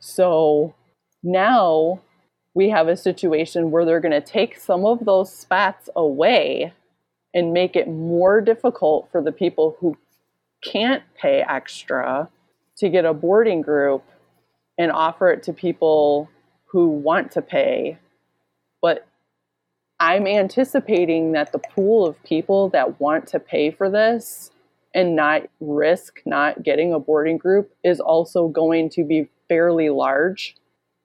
[0.00, 0.74] So
[1.22, 2.00] now
[2.54, 6.72] we have a situation where they're going to take some of those spots away
[7.34, 9.96] and make it more difficult for the people who
[10.64, 12.28] can't pay extra
[12.78, 14.02] to get a boarding group
[14.78, 16.30] and offer it to people
[16.68, 17.98] who want to pay,
[18.80, 19.06] but
[20.00, 24.50] I'm anticipating that the pool of people that want to pay for this
[24.94, 30.54] and not risk not getting a boarding group is also going to be fairly large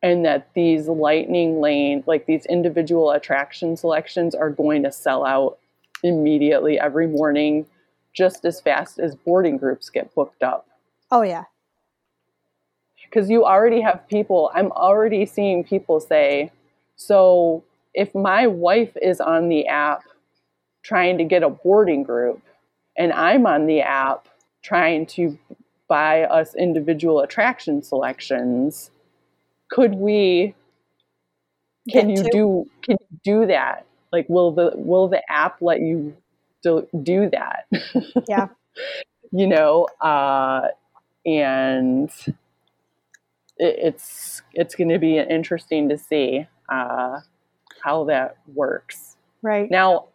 [0.01, 5.57] and that these lightning lane like these individual attraction selections are going to sell out
[6.03, 7.65] immediately every morning
[8.13, 10.67] just as fast as boarding groups get booked up.
[11.11, 11.45] Oh yeah
[13.13, 16.51] because you already have people i'm already seeing people say
[16.95, 20.03] so if my wife is on the app
[20.83, 22.41] trying to get a boarding group
[22.97, 24.27] and i'm on the app
[24.63, 25.37] trying to
[25.87, 28.89] buy us individual attraction selections
[29.69, 30.53] could we
[31.89, 33.85] can you do can you do that?
[34.11, 36.15] Like will the will the app let you
[36.61, 37.67] do, do that?
[38.27, 38.47] Yeah.
[39.31, 40.67] You know uh
[41.25, 42.11] and
[43.57, 47.19] it, it's it's going to be interesting to see uh
[47.83, 50.05] how that works right now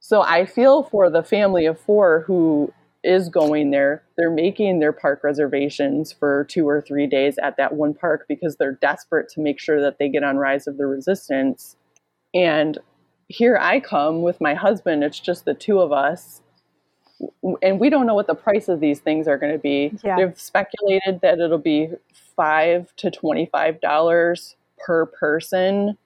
[0.00, 2.72] so i feel for the family of four who
[3.04, 7.74] is going there, they're making their park reservations for two or three days at that
[7.74, 10.86] one park because they're desperate to make sure that they get on Rise of the
[10.86, 11.76] Resistance.
[12.34, 12.78] And
[13.28, 16.40] here I come with my husband, it's just the two of us.
[17.62, 19.92] And we don't know what the price of these things are going to be.
[20.02, 20.16] Yeah.
[20.16, 21.90] They've speculated that it'll be
[22.36, 25.96] five to twenty-five dollars per person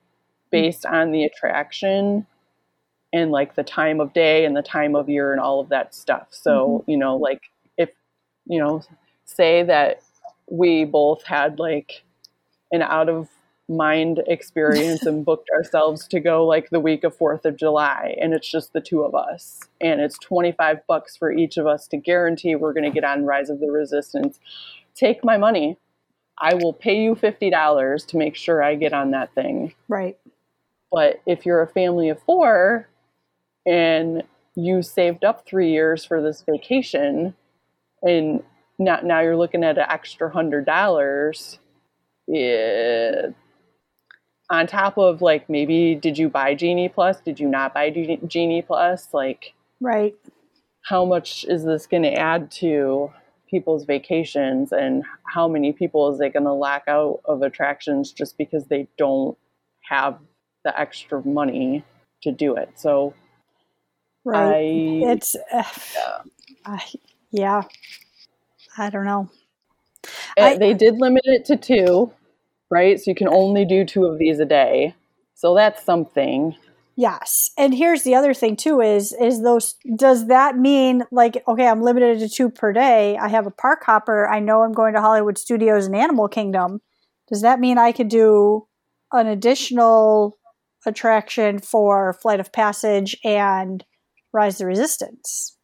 [0.51, 2.25] based on the attraction
[3.11, 5.95] and like the time of day and the time of year and all of that
[5.95, 6.27] stuff.
[6.31, 6.91] So, mm-hmm.
[6.91, 7.41] you know, like
[7.77, 7.89] if,
[8.45, 8.83] you know,
[9.25, 10.01] say that
[10.49, 12.03] we both had like
[12.71, 13.27] an out of
[13.69, 18.33] mind experience and booked ourselves to go like the week of 4th of July and
[18.33, 21.97] it's just the two of us and it's 25 bucks for each of us to
[21.97, 24.39] guarantee we're going to get on Rise of the Resistance.
[24.95, 25.77] Take my money.
[26.39, 29.73] I will pay you $50 to make sure I get on that thing.
[29.87, 30.17] Right.
[30.91, 32.87] But if you're a family of 4
[33.65, 34.23] and
[34.55, 37.35] you saved up three years for this vacation
[38.01, 38.43] and
[38.79, 41.59] now, now you're looking at an extra hundred dollars
[44.49, 47.89] on top of like maybe did you buy genie plus did you not buy
[48.27, 50.15] genie plus like right
[50.83, 53.11] how much is this going to add to
[53.49, 58.37] people's vacations and how many people is it going to lack out of attractions just
[58.37, 59.37] because they don't
[59.81, 60.19] have
[60.63, 61.83] the extra money
[62.21, 63.13] to do it so
[64.25, 65.03] Right.
[65.05, 65.63] I, it's, uh,
[65.95, 66.21] yeah.
[66.65, 66.83] I,
[67.31, 67.63] yeah.
[68.77, 69.29] I don't know.
[70.37, 72.13] I, they did limit it to two,
[72.69, 72.99] right?
[72.99, 74.95] So you can only do two of these a day.
[75.35, 76.55] So that's something.
[76.95, 77.51] Yes.
[77.57, 81.81] And here's the other thing too is is those does that mean like okay, I'm
[81.81, 83.17] limited to two per day.
[83.17, 84.27] I have a park hopper.
[84.27, 86.81] I know I'm going to Hollywood Studios and Animal Kingdom.
[87.29, 88.67] Does that mean I could do
[89.11, 90.39] an additional
[90.85, 93.83] attraction for Flight of Passage and
[94.33, 95.57] Rise the Resistance.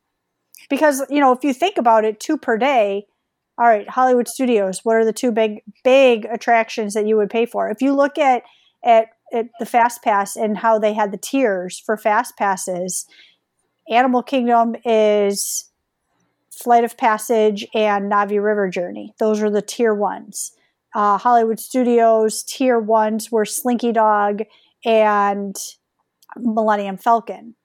[0.69, 3.05] Because, you know, if you think about it, two per day,
[3.57, 7.45] all right, Hollywood Studios, what are the two big big attractions that you would pay
[7.45, 7.69] for?
[7.69, 8.43] If you look at
[8.83, 13.05] at, at the Fast Pass and how they had the tiers for Fast Passes,
[13.89, 15.69] Animal Kingdom is
[16.51, 19.13] Flight of Passage and Na'vi River Journey.
[19.19, 20.51] Those are the tier ones.
[20.93, 24.43] Uh, Hollywood Studios tier ones were Slinky Dog
[24.85, 25.55] and
[26.37, 27.55] Millennium Falcon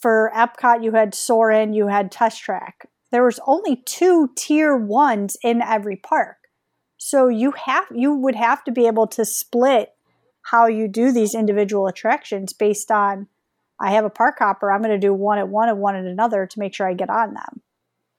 [0.00, 2.88] for Epcot, you had Soarin', you had Test Track.
[3.10, 6.36] There was only two tier ones in every park.
[6.96, 9.94] So you have you would have to be able to split
[10.42, 13.26] how you do these individual attractions based on
[13.80, 16.04] I have a park hopper, I'm going to do one at one and one at
[16.04, 17.62] another to make sure I get on them.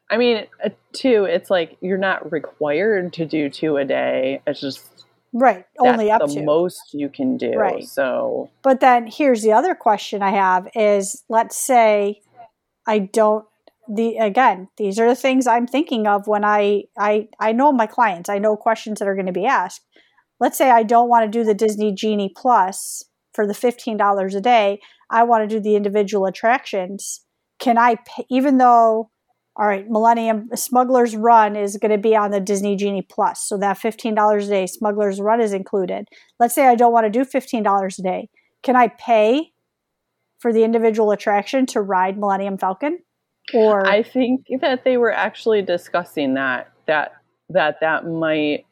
[0.10, 4.42] I mean, uh, two, it's like you're not required to do two a day.
[4.48, 4.88] It's just
[5.34, 5.66] Right.
[5.80, 6.44] Only up the to.
[6.44, 7.54] most you can do.
[7.54, 7.86] Right.
[7.86, 12.22] So But then here's the other question I have is let's say
[12.86, 13.46] I don't
[13.94, 17.88] the again, these are the things I'm thinking of when I I I know my
[17.88, 18.30] clients.
[18.30, 19.82] I know questions that are going to be asked.
[20.40, 24.42] Let's say I don't want to do the Disney Genie Plus for the $15 a
[24.42, 24.80] day.
[25.10, 27.22] I want to do the individual attractions.
[27.60, 29.12] Can I pay, even though
[29.58, 33.46] all right, Millennium Smuggler's Run is going to be on the Disney Genie Plus.
[33.46, 36.06] So that $15 a day Smuggler's Run is included.
[36.40, 38.30] Let's say I don't want to do $15 a day.
[38.64, 39.52] Can I pay
[40.40, 43.00] for the individual attraction to ride Millennium Falcon?
[43.54, 47.14] Or I think that they were actually discussing that that
[47.50, 48.66] that that might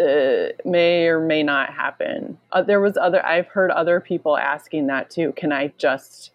[0.00, 2.38] uh, may or may not happen.
[2.52, 5.32] Uh, there was other I've heard other people asking that too.
[5.36, 6.30] Can I just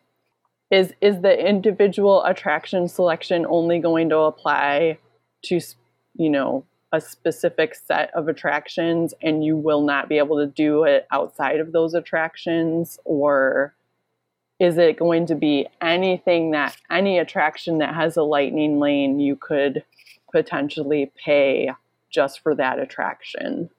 [0.72, 4.98] is is the individual attraction selection only going to apply
[5.44, 5.60] to
[6.16, 10.84] you know a specific set of attractions and you will not be able to do
[10.84, 13.76] it outside of those attractions or
[14.60, 19.36] is it going to be anything that any attraction that has a lightning lane you
[19.36, 19.84] could
[20.32, 21.72] potentially pay
[22.10, 23.70] just for that attraction?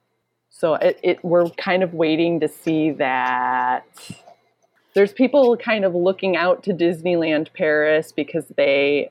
[0.51, 3.85] So it, it we're kind of waiting to see that
[4.95, 9.11] there's people kind of looking out to Disneyland Paris because they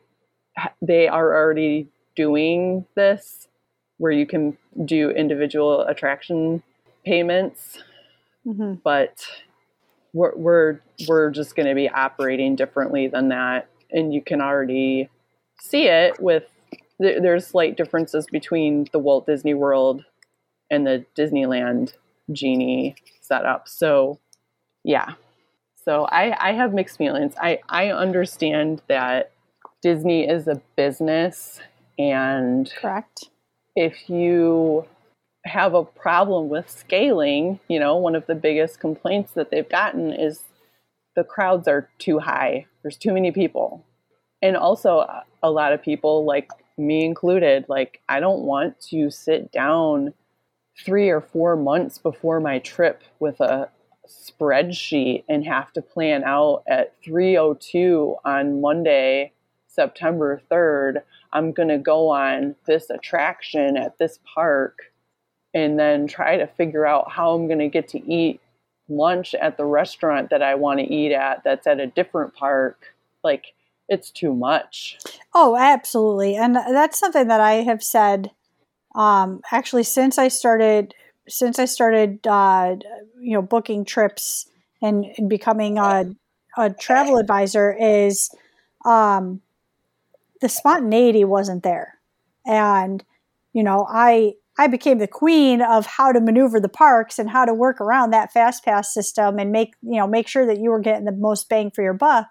[0.81, 3.47] they are already doing this
[3.97, 6.63] where you can do individual attraction
[7.05, 7.77] payments
[8.47, 8.73] mm-hmm.
[8.83, 9.27] but
[10.15, 15.09] we're, we're we're just going to be operating differently than that and you can already
[15.59, 16.43] see it with
[16.99, 20.05] there's slight differences between the Walt Disney World
[20.71, 21.93] and the Disneyland
[22.31, 23.67] Genie setup.
[23.67, 24.19] So,
[24.83, 25.13] yeah.
[25.83, 27.33] So I, I have mixed feelings.
[27.39, 29.31] I, I understand that
[29.81, 31.59] Disney is a business
[31.99, 33.29] and correct.
[33.75, 34.85] If you
[35.45, 40.11] have a problem with scaling, you know, one of the biggest complaints that they've gotten
[40.11, 40.43] is
[41.15, 42.65] the crowds are too high.
[42.81, 43.85] There's too many people.
[44.41, 45.07] And also
[45.43, 50.13] a lot of people like me included, like I don't want to sit down
[50.83, 53.69] 3 or 4 months before my trip with a
[54.07, 59.31] spreadsheet and have to plan out at 302 on Monday,
[59.67, 61.01] September 3rd,
[61.33, 64.91] I'm going to go on this attraction at this park
[65.55, 68.41] and then try to figure out how I'm going to get to eat
[68.87, 72.93] lunch at the restaurant that I want to eat at that's at a different park.
[73.23, 73.53] Like,
[73.87, 74.99] it's too much.
[75.33, 76.35] Oh, absolutely.
[76.35, 78.31] And that's something that I have said
[78.95, 80.93] um, actually since I started
[81.27, 82.75] since I started uh,
[83.19, 84.47] you know booking trips
[84.81, 86.05] and, and becoming a,
[86.57, 88.29] a, travel advisor is
[88.85, 89.41] um,
[90.41, 91.95] the spontaneity wasn't there.
[92.45, 93.03] And
[93.53, 97.45] you know, I I became the queen of how to maneuver the parks and how
[97.45, 100.69] to work around that fast pass system and make you know make sure that you
[100.69, 102.27] were getting the most bang for your buck.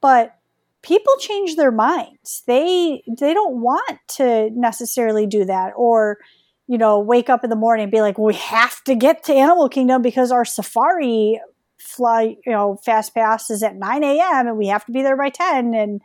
[0.00, 0.34] But
[0.82, 2.42] people change their minds.
[2.46, 6.18] They they don't want to necessarily do that or
[6.66, 9.34] you know wake up in the morning and be like we have to get to
[9.34, 11.40] Animal Kingdom because our safari
[11.78, 14.46] flight you know fast pass is at 9 a.m.
[14.46, 16.00] and we have to be there by 10 and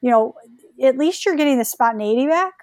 [0.00, 0.34] you know
[0.82, 2.54] at least you're getting the spontaneity back.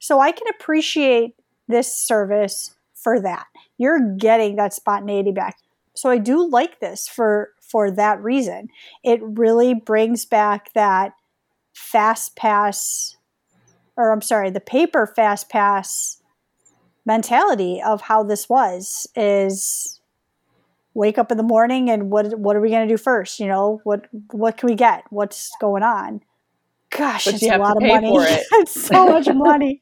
[0.00, 1.34] So I can appreciate
[1.68, 3.46] this service for that.
[3.76, 5.58] You're getting that spontaneity back.
[5.94, 8.68] So I do like this for for that reason.
[9.04, 11.12] It really brings back that
[11.74, 13.16] fast pass
[13.96, 16.22] or I'm sorry, the paper fast pass
[17.04, 20.00] mentality of how this was is
[20.94, 23.46] wake up in the morning and what what are we going to do first, you
[23.46, 23.80] know?
[23.84, 25.04] What what can we get?
[25.10, 26.22] What's going on?
[26.90, 28.14] Gosh, but it's a lot of money.
[28.14, 28.46] It.
[28.52, 29.80] it's so much money.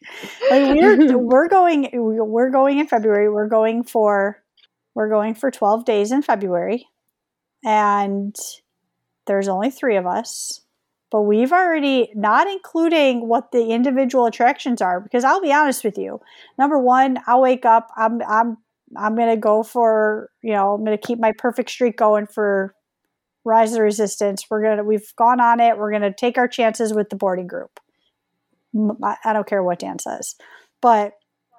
[0.50, 3.30] Like we're we're going we're going in February.
[3.30, 4.42] We're going for
[4.94, 6.86] we're going for 12 days in February.
[7.64, 8.34] And
[9.26, 10.62] there's only 3 of us.
[11.10, 15.96] But we've already not including what the individual attractions are because I'll be honest with
[15.96, 16.20] you.
[16.58, 18.56] Number 1, I'll wake up I'm I'm
[18.96, 22.26] I'm going to go for, you know, I'm going to keep my perfect streak going
[22.26, 22.75] for
[23.46, 24.44] Rise of the Resistance.
[24.50, 25.78] We're gonna we've gone on it.
[25.78, 27.78] We're gonna take our chances with the boarding group.
[29.02, 30.34] I don't care what Dan says,
[30.82, 31.12] but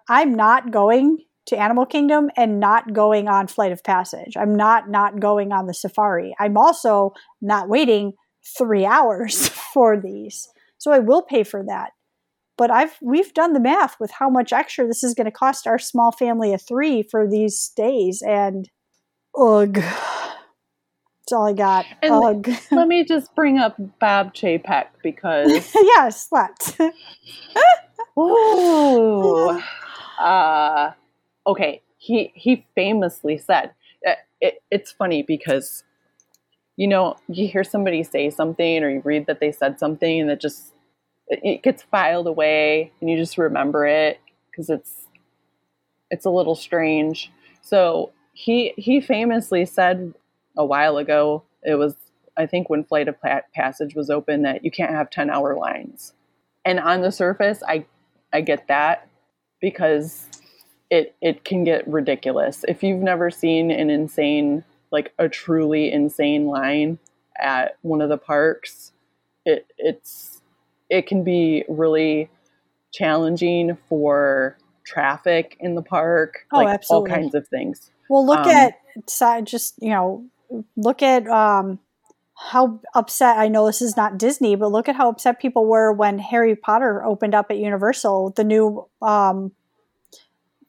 [0.07, 4.35] I'm not going to Animal Kingdom and not going on Flight of Passage.
[4.35, 6.35] I'm not not going on the safari.
[6.39, 8.13] I'm also not waiting
[8.57, 11.91] three hours for these, so I will pay for that.
[12.57, 15.65] But I've we've done the math with how much extra this is going to cost
[15.65, 18.69] our small family of three for these days, and
[19.39, 19.81] ugh.
[21.28, 21.86] That's all I got.
[22.01, 22.57] And Ugh.
[22.71, 26.78] let me just bring up Bob Chapek because yes, what?
[28.17, 29.59] Ooh,
[30.17, 30.91] uh,
[31.45, 31.82] okay.
[31.97, 33.73] He he famously said
[34.07, 35.84] uh, it, it's funny because
[36.78, 40.32] you know you hear somebody say something or you read that they said something and
[40.32, 40.71] it just
[41.28, 45.07] it gets filed away and you just remember it because it's
[46.09, 47.34] it's a little strange.
[47.61, 50.13] So he he famously said
[50.58, 51.43] a while ago.
[51.64, 51.95] It was,
[52.36, 53.16] I think, when Flight of
[53.53, 56.14] Passage was open that you can't have 10 hour lines.
[56.66, 57.86] And on the surface, I,
[58.34, 59.08] I get that
[59.62, 60.28] because
[60.89, 62.66] it, it can get ridiculous.
[62.68, 66.99] If you've never seen an insane, like a truly insane line
[67.39, 68.91] at one of the parks,
[69.45, 70.41] it, it's,
[70.89, 72.30] it can be really
[72.91, 77.12] challenging for traffic in the park, oh, like absolutely.
[77.12, 77.91] all kinds of things.
[78.10, 78.76] Well, look um, at
[79.45, 80.26] just you know
[80.75, 81.79] look at um,
[82.35, 85.91] how upset I know this is not Disney, but look at how upset people were
[85.91, 89.51] when Harry Potter opened up at Universal, the new um,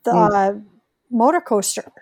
[0.05, 0.33] the mm.
[0.33, 0.61] uh,
[1.11, 1.93] motor coaster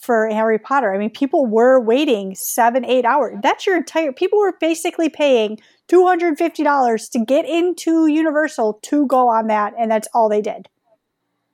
[0.00, 0.94] for Harry Potter.
[0.94, 3.36] I mean, people were waiting seven, eight hours.
[3.42, 4.12] That's your entire.
[4.12, 9.48] People were basically paying two hundred fifty dollars to get into Universal to go on
[9.48, 10.68] that, and that's all they did.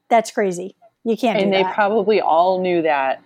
[0.08, 0.76] That's crazy.
[1.02, 1.40] You can't.
[1.40, 1.74] And they that.
[1.74, 3.22] probably all knew that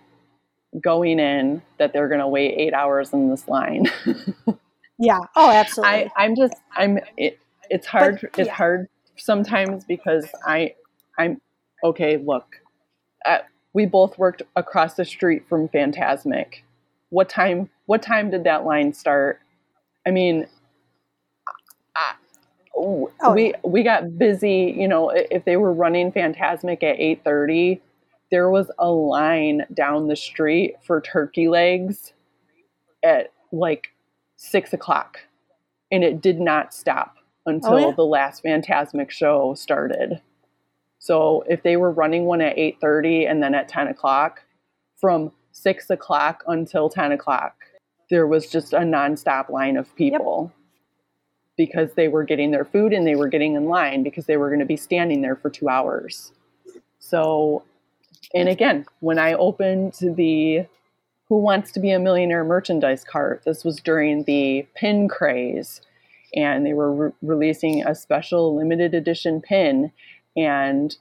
[0.83, 3.91] going in that they're going to wait eight hours in this line.
[4.99, 5.19] yeah.
[5.35, 6.11] Oh, absolutely.
[6.17, 6.55] I, am just.
[6.77, 6.99] I'm.
[7.17, 8.21] It, it's hard.
[8.21, 10.75] But, it's hard sometimes because I.
[11.19, 11.41] I'm
[11.85, 12.17] okay.
[12.17, 12.61] Look,
[13.27, 16.63] at, we both worked across the street from Fantasmic.
[17.11, 17.69] What time?
[17.87, 19.41] What time did that line start?
[20.07, 20.47] I mean,
[21.97, 22.15] I,
[22.77, 24.75] oh, we we got busy.
[24.77, 27.81] You know, if they were running Fantasmic at eight thirty,
[28.31, 32.13] there was a line down the street for turkey legs
[33.03, 33.89] at like
[34.37, 35.19] six o'clock,
[35.91, 37.17] and it did not stop
[37.47, 37.95] oh, until oh, yeah.
[37.95, 40.21] the last Fantasmic show started.
[40.99, 44.43] So if they were running one at 8:30 and then at 10 o'clock,
[44.97, 47.57] from six o'clock until 10 o'clock,
[48.11, 50.53] there was just a nonstop line of people.
[50.53, 50.57] Yep.
[51.57, 54.49] Because they were getting their food and they were getting in line because they were
[54.49, 56.33] going to be standing there for two hours.
[56.99, 57.65] So,
[58.35, 60.67] and again, when I opened the
[61.29, 65.81] Who Wants to Be a Millionaire merchandise cart, this was during the pin craze,
[66.35, 69.93] and they were re- releasing a special limited edition pin.
[70.37, 70.97] And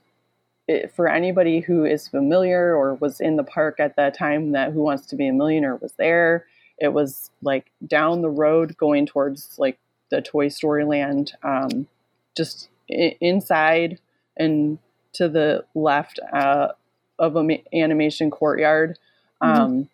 [0.68, 4.72] it, for anybody who is familiar or was in the park at that time that
[4.72, 6.46] Who Wants to Be a Millionaire was there,
[6.80, 9.78] it was like down the road going towards like
[10.10, 11.88] the Toy Story Land, um,
[12.36, 14.00] just I- inside
[14.38, 14.80] and
[15.14, 16.70] to the left uh,
[17.20, 18.98] of an animation courtyard.
[19.44, 19.62] Mm-hmm.
[19.62, 19.90] Um,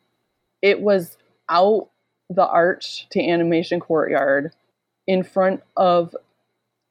[0.62, 1.18] it was
[1.50, 1.90] out
[2.30, 4.52] the arch to animation courtyard
[5.06, 6.16] in front of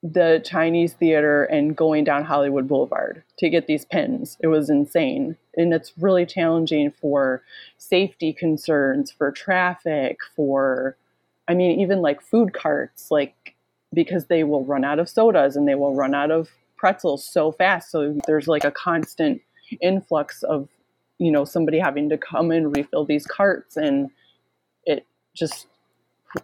[0.02, 4.36] the Chinese theater and going down Hollywood Boulevard to get these pins.
[4.40, 5.36] It was insane.
[5.56, 7.42] And it's really challenging for
[7.78, 10.96] safety concerns, for traffic, for,
[11.48, 13.54] I mean, even like food carts, like,
[13.94, 17.50] because they will run out of sodas and they will run out of pretzels so
[17.50, 17.90] fast.
[17.90, 19.40] So there's like a constant
[19.80, 20.68] influx of,
[21.18, 23.76] you know, somebody having to come and refill these carts.
[23.76, 24.10] And
[24.84, 25.66] it just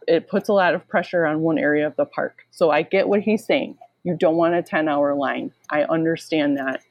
[0.07, 2.47] it puts a lot of pressure on one area of the park.
[2.51, 3.77] So I get what he's saying.
[4.05, 5.53] You don't want a 10 hour line.
[5.69, 6.83] I understand that.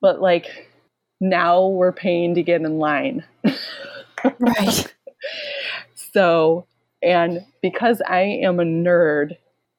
[0.00, 0.68] But like
[1.20, 3.24] now we're paying to get in line.
[4.38, 4.94] right.
[6.14, 6.66] So,
[7.02, 9.36] and because I am a nerd,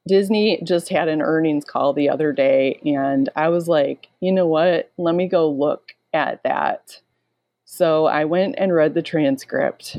[0.08, 4.46] Disney just had an earnings call the other day, and I was like, you know
[4.46, 4.92] what?
[4.98, 7.02] Let me go look at that.
[7.66, 9.98] So I went and read the transcript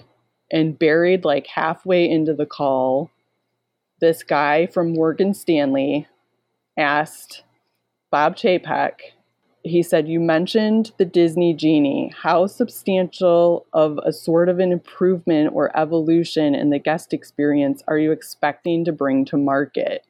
[0.51, 3.11] and buried like halfway into the call,
[4.01, 6.09] this guy from Morgan Stanley
[6.77, 7.43] asked
[8.11, 8.93] Bob Chapek,
[9.62, 12.12] he said, You mentioned the Disney Genie.
[12.23, 17.99] How substantial of a sort of an improvement or evolution in the guest experience are
[17.99, 20.07] you expecting to bring to market?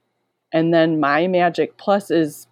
[0.52, 2.46] And then My Magic Plus is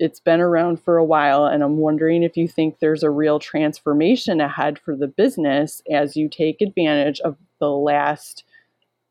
[0.00, 3.38] it's been around for a while, and I'm wondering if you think there's a real
[3.38, 8.44] transformation ahead for the business as you take advantage of the last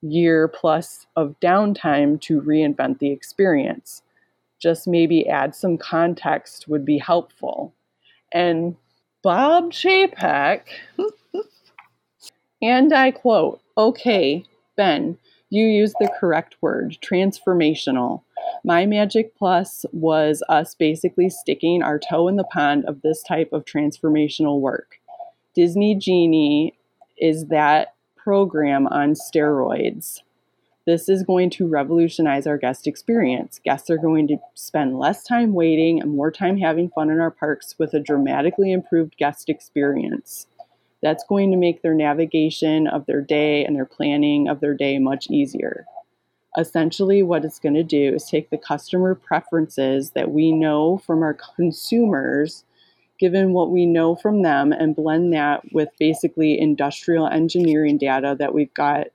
[0.02, 4.02] year plus of downtime to reinvent the experience.
[4.60, 7.72] Just maybe add some context would be helpful.
[8.34, 8.76] And
[9.22, 10.62] Bob Chapek,
[12.64, 14.44] and I quote, okay,
[14.76, 15.20] Ben,
[15.50, 18.24] you used the correct word, transformational.
[18.64, 23.52] My Magic Plus was us basically sticking our toe in the pond of this type
[23.52, 25.00] of transformational work.
[25.56, 26.76] Disney Genie
[27.18, 30.20] is that program on steroids.
[30.86, 33.60] This is going to revolutionize our guest experience.
[33.64, 37.32] Guests are going to spend less time waiting and more time having fun in our
[37.32, 40.48] parks with a dramatically improved guest experience.
[41.02, 45.00] That's going to make their navigation of their day and their planning of their day
[45.00, 45.86] much easier.
[46.58, 51.22] Essentially what it's going to do is take the customer preferences that we know from
[51.22, 52.66] our consumers
[53.20, 58.54] given what we know from them and blend that with basically industrial engineering data that
[58.54, 59.08] we've got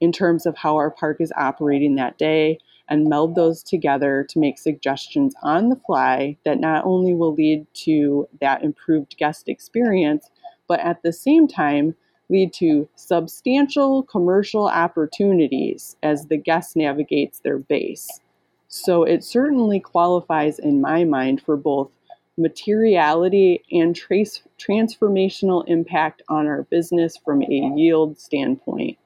[0.00, 2.58] in terms of how our park is operating that day
[2.88, 7.66] and meld those together to make suggestions on the fly that not only will lead
[7.74, 10.30] to that improved guest experience
[10.68, 11.94] but at the same time
[12.30, 18.20] lead to substantial commercial opportunities as the guest navigates their base.
[18.68, 21.90] So it certainly qualifies in my mind for both
[22.36, 28.98] materiality and trace transformational impact on our business from a yield standpoint.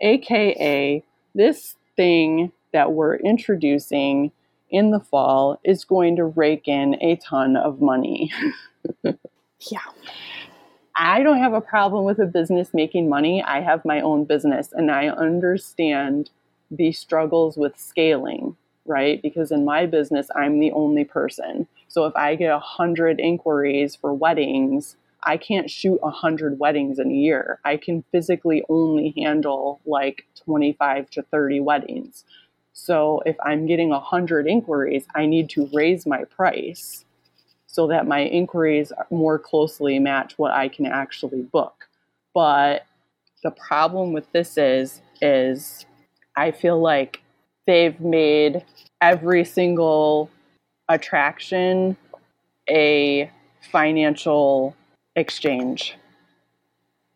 [0.00, 1.02] AKA,
[1.34, 4.30] this thing that we're introducing
[4.70, 8.30] in the fall is going to rake in a ton of money.
[9.04, 9.80] yeah.
[11.00, 13.40] I don't have a problem with a business making money.
[13.40, 16.30] I have my own business and I understand
[16.72, 19.22] the struggles with scaling, right?
[19.22, 21.68] Because in my business, I'm the only person.
[21.86, 26.98] So if I get a hundred inquiries for weddings, I can't shoot a hundred weddings
[26.98, 27.60] in a year.
[27.64, 32.24] I can physically only handle like 25 to 30 weddings.
[32.72, 37.04] So if I'm getting a hundred inquiries, I need to raise my price
[37.78, 41.88] so that my inquiries more closely match what I can actually book.
[42.34, 42.84] But
[43.44, 45.86] the problem with this is is
[46.36, 47.22] I feel like
[47.68, 48.64] they've made
[49.00, 50.28] every single
[50.88, 51.96] attraction
[52.68, 53.30] a
[53.70, 54.74] financial
[55.14, 55.94] exchange.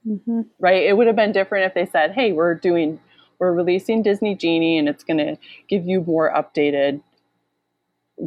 [0.06, 0.42] Mm-hmm.
[0.60, 0.84] Right?
[0.84, 3.00] It would have been different if they said, "Hey, we're doing
[3.40, 5.36] we're releasing Disney Genie and it's going to
[5.68, 7.00] give you more updated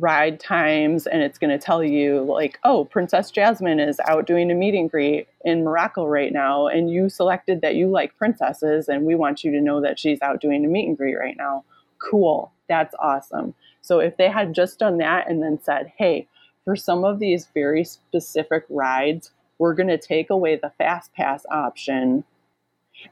[0.01, 4.51] ride times and it's going to tell you like oh princess jasmine is out doing
[4.51, 8.89] a meet and greet in morocco right now and you selected that you like princesses
[8.89, 11.37] and we want you to know that she's out doing a meet and greet right
[11.37, 11.63] now.
[11.99, 12.51] Cool.
[12.67, 13.53] That's awesome.
[13.81, 16.27] So if they had just done that and then said hey
[16.65, 21.45] for some of these very specific rides we're going to take away the fast pass
[21.49, 22.25] option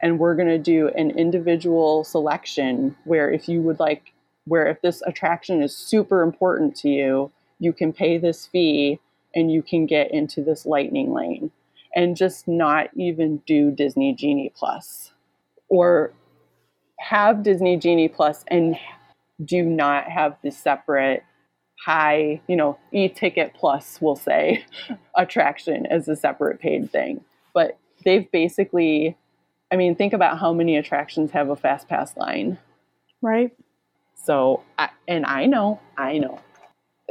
[0.01, 4.12] and we're going to do an individual selection where if you would like
[4.45, 8.99] where if this attraction is super important to you, you can pay this fee
[9.35, 11.51] and you can get into this lightning lane
[11.95, 15.11] and just not even do Disney Genie Plus
[15.69, 16.11] or
[16.99, 18.77] have Disney Genie Plus and
[19.43, 21.23] do not have the separate
[21.83, 24.65] high, you know, e-ticket plus, we'll say,
[25.17, 27.23] attraction as a separate paid thing.
[27.53, 29.17] But they've basically,
[29.71, 32.57] I mean, think about how many attractions have a fast pass line.
[33.21, 33.51] Right.
[34.23, 34.63] So,
[35.07, 36.39] and I know, I know.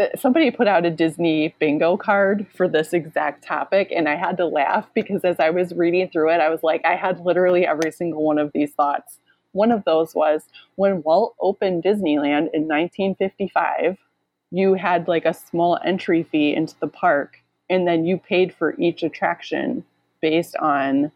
[0.00, 4.38] Uh, somebody put out a Disney bingo card for this exact topic, and I had
[4.38, 7.66] to laugh because as I was reading through it, I was like, I had literally
[7.66, 9.18] every single one of these thoughts.
[9.52, 10.44] One of those was
[10.76, 13.98] when Walt opened Disneyland in 1955,
[14.50, 17.36] you had like a small entry fee into the park,
[17.68, 19.84] and then you paid for each attraction
[20.22, 21.12] based on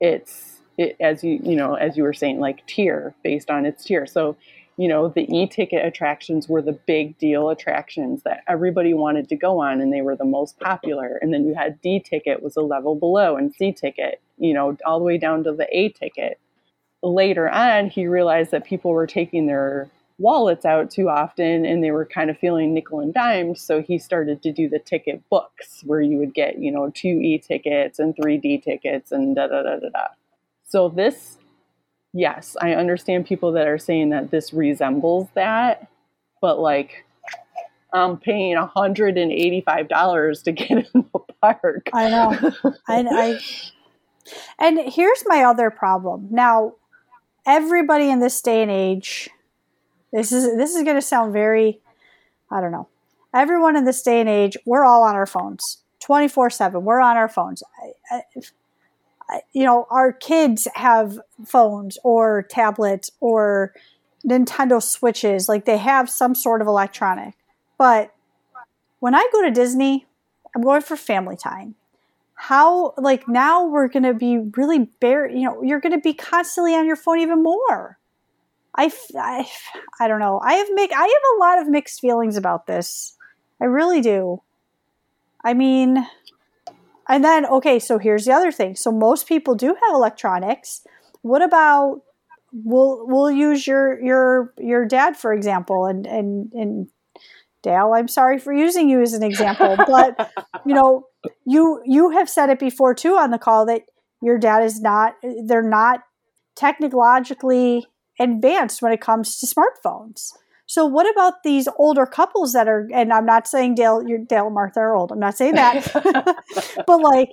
[0.00, 3.84] its, it, as you you know as you were saying, like tier based on its
[3.84, 4.06] tier.
[4.06, 4.36] So
[4.78, 9.36] you know, the e ticket attractions were the big deal attractions that everybody wanted to
[9.36, 11.18] go on and they were the most popular.
[11.20, 14.76] And then you had D ticket was a level below and C ticket, you know,
[14.86, 16.38] all the way down to the A ticket.
[17.02, 21.90] Later on, he realized that people were taking their wallets out too often and they
[21.90, 23.56] were kind of feeling nickel and dime.
[23.56, 27.20] So he started to do the ticket books where you would get, you know, two
[27.20, 30.06] E tickets and three D tickets and da da da da da.
[30.64, 31.38] So this
[32.12, 35.88] yes, I understand people that are saying that this resembles that,
[36.40, 37.04] but like
[37.92, 41.90] I'm paying $185 to get in the park.
[41.92, 42.52] I know.
[42.86, 43.40] I, I,
[44.58, 46.28] and here's my other problem.
[46.30, 46.74] Now,
[47.46, 49.30] everybody in this day and age,
[50.12, 51.80] this is this is going to sound very,
[52.50, 52.88] I don't know.
[53.34, 56.84] Everyone in this day and age, we're all on our phones, twenty four seven.
[56.84, 57.62] We're on our phones.
[58.10, 58.22] I, I,
[59.52, 63.74] you know, our kids have phones or tablets or
[64.26, 65.48] Nintendo Switches.
[65.48, 67.34] Like they have some sort of electronic.
[67.76, 68.14] But
[69.00, 70.06] when I go to Disney,
[70.54, 71.74] I'm going for family time.
[72.34, 76.14] How, like, now we're going to be really bare, you know, you're going to be
[76.14, 77.98] constantly on your phone even more.
[78.76, 79.48] I, I,
[79.98, 80.40] I don't know.
[80.42, 83.16] I have make I have a lot of mixed feelings about this.
[83.60, 84.42] I really do.
[85.44, 86.06] I mean,
[87.08, 88.76] and then, okay, so here's the other thing.
[88.76, 90.82] So most people do have electronics.
[91.22, 92.02] What about
[92.52, 96.88] we'll we'll use your your your dad for example, and and and
[97.62, 100.32] Dale, I'm sorry for using you as an example, but
[100.64, 101.06] you know,
[101.44, 103.82] you you have said it before too on the call that
[104.22, 106.00] your dad is not they're not
[106.54, 107.86] technologically
[108.20, 110.32] advanced when it comes to smartphones.
[110.68, 112.86] So what about these older couples that are?
[112.92, 115.10] And I'm not saying Dale, your Dale and Martha are old.
[115.10, 115.90] I'm not saying that,
[116.86, 117.30] but like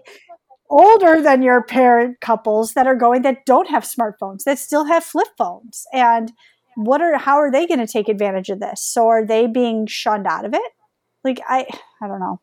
[0.69, 5.03] older than your parent couples that are going that don't have smartphones that still have
[5.03, 6.31] flip phones and
[6.75, 9.85] what are how are they going to take advantage of this so are they being
[9.85, 10.71] shunned out of it
[11.23, 11.67] like i
[12.01, 12.39] i don't know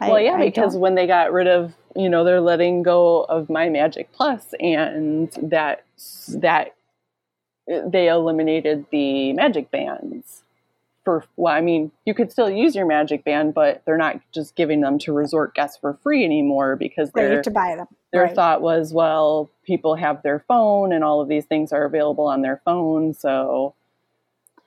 [0.00, 0.80] well I, yeah I because don't.
[0.80, 5.30] when they got rid of you know they're letting go of my magic plus and
[5.42, 5.84] that
[6.28, 6.76] that
[7.66, 10.42] they eliminated the magic bands
[11.04, 14.54] for well i mean you could still use your magic band but they're not just
[14.56, 18.34] giving them to resort guests for free anymore because they're to buy them their right.
[18.34, 22.42] thought was well people have their phone and all of these things are available on
[22.42, 23.74] their phone so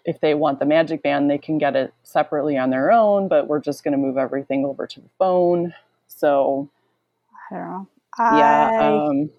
[0.04, 3.48] if they want the magic band they can get it separately on their own but
[3.48, 5.74] we're just going to move everything over to the phone
[6.08, 6.70] so
[7.52, 7.88] i don't know
[8.18, 9.06] I, yeah.
[9.10, 9.30] Um,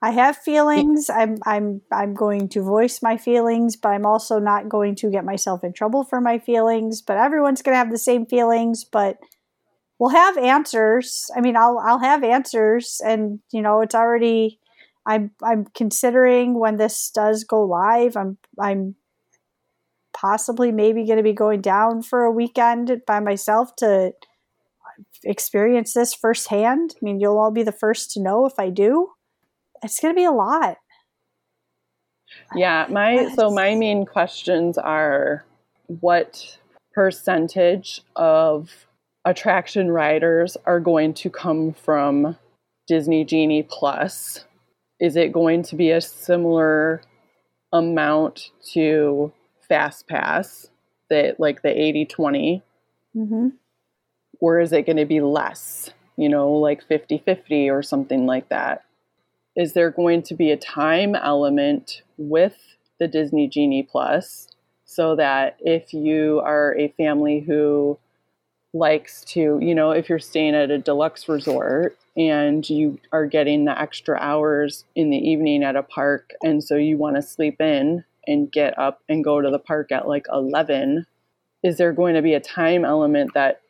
[0.00, 1.10] I have feelings.
[1.10, 5.24] I'm I'm I'm going to voice my feelings, but I'm also not going to get
[5.24, 7.02] myself in trouble for my feelings.
[7.02, 9.18] But everyone's going to have the same feelings, but
[9.98, 11.28] we'll have answers.
[11.36, 14.60] I mean, I'll I'll have answers, and you know, it's already.
[15.04, 18.16] I'm I'm considering when this does go live.
[18.16, 18.94] I'm I'm
[20.12, 24.12] possibly maybe going to be going down for a weekend by myself to
[25.24, 26.94] experience this firsthand.
[26.96, 29.10] I mean, you'll all be the first to know if I do.
[29.82, 30.76] It's going to be a lot.
[32.54, 35.44] Yeah, my so my main questions are
[35.86, 36.58] what
[36.92, 38.86] percentage of
[39.24, 42.36] attraction riders are going to come from
[42.86, 44.44] Disney Genie Plus?
[45.00, 47.02] Is it going to be a similar
[47.72, 49.32] amount to
[49.68, 50.70] Fast Pass,
[51.10, 52.62] that like the 80 20?
[53.16, 53.48] Mm-hmm.
[54.40, 58.48] Or is it going to be less, you know, like 50 50 or something like
[58.48, 58.84] that?
[59.58, 62.54] Is there going to be a time element with
[63.00, 64.46] the Disney Genie Plus
[64.84, 67.98] so that if you are a family who
[68.72, 73.64] likes to, you know, if you're staying at a deluxe resort and you are getting
[73.64, 77.60] the extra hours in the evening at a park, and so you want to sleep
[77.60, 81.04] in and get up and go to the park at like 11,
[81.64, 83.60] is there going to be a time element that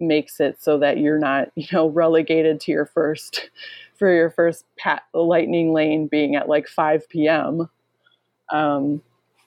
[0.00, 3.50] makes it so that you're not, you know, relegated to your first
[4.00, 7.70] for your first pat lightning lane being at like 5 p.m.
[8.50, 9.02] Um,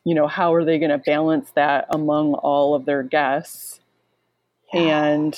[0.05, 3.81] you know, how are they going to balance that among all of their guests?
[4.73, 5.37] and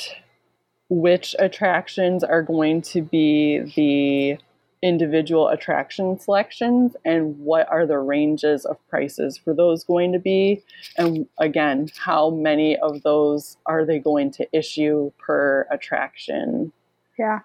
[0.90, 4.38] which attractions are going to be the
[4.82, 10.62] individual attraction selections and what are the ranges of prices for those going to be
[10.98, 16.72] and again how many of those are they going to issue per attraction
[17.18, 17.40] yeah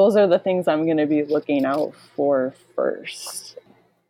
[0.00, 3.58] those are the things i'm going to be looking out for first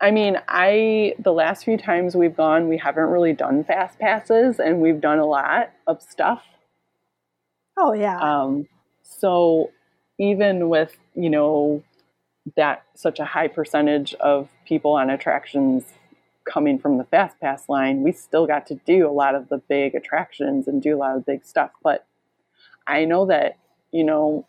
[0.00, 4.58] i mean i the last few times we've gone we haven't really done fast passes
[4.58, 6.42] and we've done a lot of stuff
[7.82, 8.18] Oh yeah.
[8.18, 8.68] Um,
[9.02, 9.70] so
[10.18, 11.82] even with you know
[12.56, 15.84] that such a high percentage of people on attractions
[16.44, 19.58] coming from the fast pass line, we still got to do a lot of the
[19.58, 21.70] big attractions and do a lot of big stuff.
[21.82, 22.06] But
[22.86, 23.56] I know that
[23.92, 24.46] you know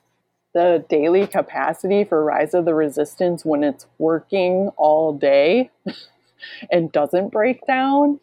[0.54, 5.70] the daily capacity for Rise of the Resistance when it's working all day
[6.72, 8.20] and doesn't break down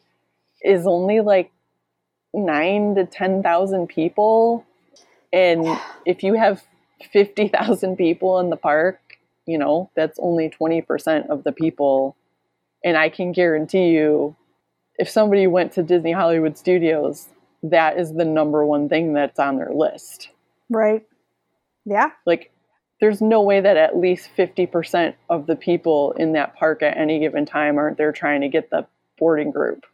[0.63, 1.51] is only like
[2.35, 4.67] nine to ten thousand people
[5.33, 5.67] and
[6.07, 6.63] if you have
[7.13, 9.01] 50,000 people in the park,
[9.47, 12.17] you know, that's only 20% of the people.
[12.85, 14.37] And I can guarantee you,
[14.99, 17.29] if somebody went to Disney Hollywood Studios,
[17.63, 20.29] that is the number one thing that's on their list.
[20.69, 21.07] Right.
[21.89, 22.11] Yeah.
[22.27, 22.51] Like,
[23.01, 27.21] there's no way that at least 50% of the people in that park at any
[27.21, 28.87] given time aren't there trying to get the
[29.19, 29.87] boarding group.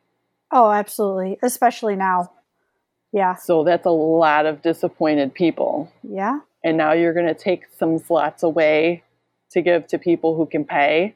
[0.50, 1.38] Oh, absolutely.
[1.42, 2.32] Especially now.
[3.12, 3.36] Yeah.
[3.36, 5.92] So that's a lot of disappointed people.
[6.02, 6.40] Yeah.
[6.64, 9.02] And now you're going to take some slots away
[9.50, 11.14] to give to people who can pay.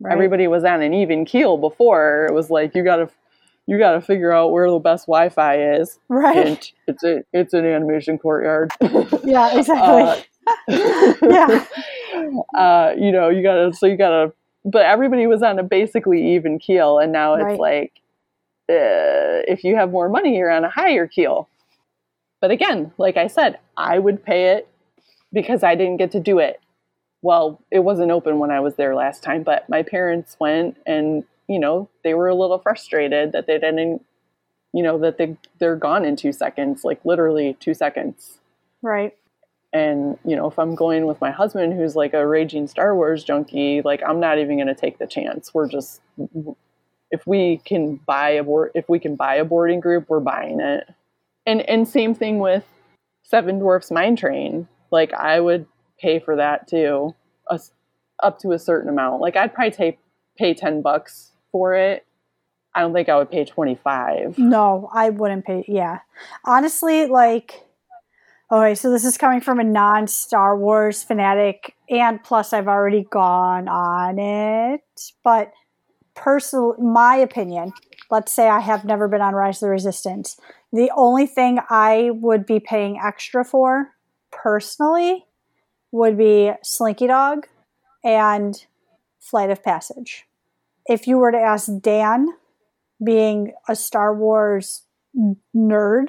[0.00, 0.12] Right.
[0.12, 2.26] Everybody was on an even keel before.
[2.28, 3.10] It was like you got to
[3.68, 5.98] you got to figure out where the best Wi-Fi is.
[6.08, 6.46] Right.
[6.46, 8.70] And it's a it's an animation courtyard.
[9.24, 10.24] yeah, exactly.
[10.46, 11.66] uh, yeah.
[12.54, 14.32] Uh, you know, you got to so you got to
[14.64, 17.60] but everybody was on a basically even keel and now it's right.
[17.60, 17.92] like
[18.68, 21.48] uh, if you have more money, you're on a higher keel.
[22.40, 24.68] But again, like I said, I would pay it
[25.32, 26.60] because I didn't get to do it.
[27.22, 31.24] Well, it wasn't open when I was there last time, but my parents went and,
[31.48, 34.04] you know, they were a little frustrated that they didn't,
[34.72, 38.38] you know, that they, they're gone in two seconds, like literally two seconds.
[38.82, 39.16] Right.
[39.72, 43.24] And, you know, if I'm going with my husband who's like a raging Star Wars
[43.24, 45.52] junkie, like I'm not even going to take the chance.
[45.52, 46.00] We're just
[47.10, 50.60] if we can buy a board if we can buy a boarding group we're buying
[50.60, 50.88] it
[51.46, 52.64] and and same thing with
[53.22, 55.66] seven dwarfs mine train like i would
[55.98, 57.14] pay for that too
[57.48, 57.58] a,
[58.22, 59.98] up to a certain amount like i'd probably take
[60.36, 62.06] pay 10 bucks for it
[62.74, 66.00] i don't think i would pay 25 no i wouldn't pay yeah.
[66.44, 67.68] Honestly like
[68.50, 73.06] okay so this is coming from a non star wars fanatic and plus i've already
[73.10, 74.82] gone on it
[75.22, 75.52] but
[76.14, 77.72] personal my opinion
[78.10, 80.40] let's say i have never been on rise of the resistance
[80.72, 83.90] the only thing i would be paying extra for
[84.30, 85.24] personally
[85.92, 87.46] would be slinky dog
[88.04, 88.66] and
[89.20, 90.27] flight of passage
[90.88, 92.28] if you were to ask dan
[93.02, 94.82] being a star wars
[95.54, 96.08] nerd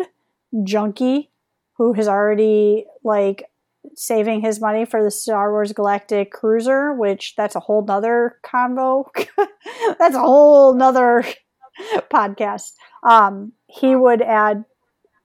[0.63, 1.29] junkie
[1.73, 3.49] who has already like
[3.95, 9.05] saving his money for the Star Wars Galactic Cruiser, which that's a whole nother convo.
[9.99, 11.23] that's a whole nother
[12.11, 12.73] podcast.
[13.03, 14.65] Um, he would add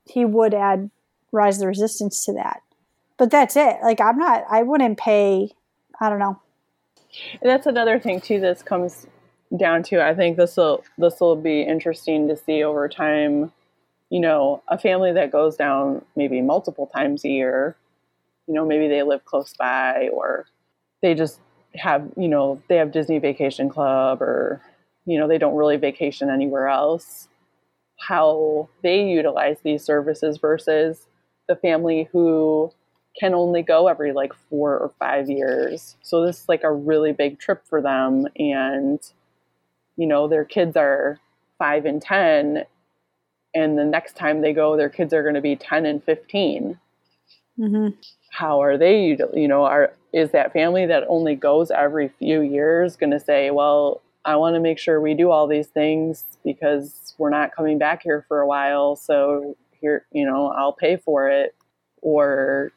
[0.07, 0.91] he would add
[1.33, 2.63] Rise of the Resistance to that.
[3.17, 3.77] But that's it.
[3.83, 5.51] Like I'm not I wouldn't pay
[6.01, 6.41] I don't know.
[7.41, 9.07] And that's another thing too this comes
[9.57, 10.05] down to.
[10.05, 13.53] I think this will this will be interesting to see over time.
[14.11, 17.77] You know, a family that goes down maybe multiple times a year.
[18.47, 20.47] You know, maybe they live close by, or
[21.03, 21.41] they just
[21.75, 24.61] have you know they have Disney Vacation Club, or
[25.07, 27.29] you know they don't really vacation anywhere else.
[27.99, 31.07] How they utilize these services versus
[31.49, 32.73] the family who
[33.19, 35.97] can only go every like four or five years.
[36.03, 38.27] So this is like a really big trip for them.
[38.37, 39.01] And,
[39.97, 41.18] you know, their kids are
[41.59, 42.64] five and 10.
[43.55, 46.78] And the next time they go, their kids are going to be 10 and 15.
[47.59, 47.88] Mm-hmm.
[48.30, 52.97] How are they, you know, are, is that family that only goes every few years
[52.97, 57.14] going to say, well, I want to make sure we do all these things because
[57.18, 58.97] we're not coming back here for a while.
[58.97, 61.55] So here, you know, I'll pay for it.
[62.01, 62.72] Or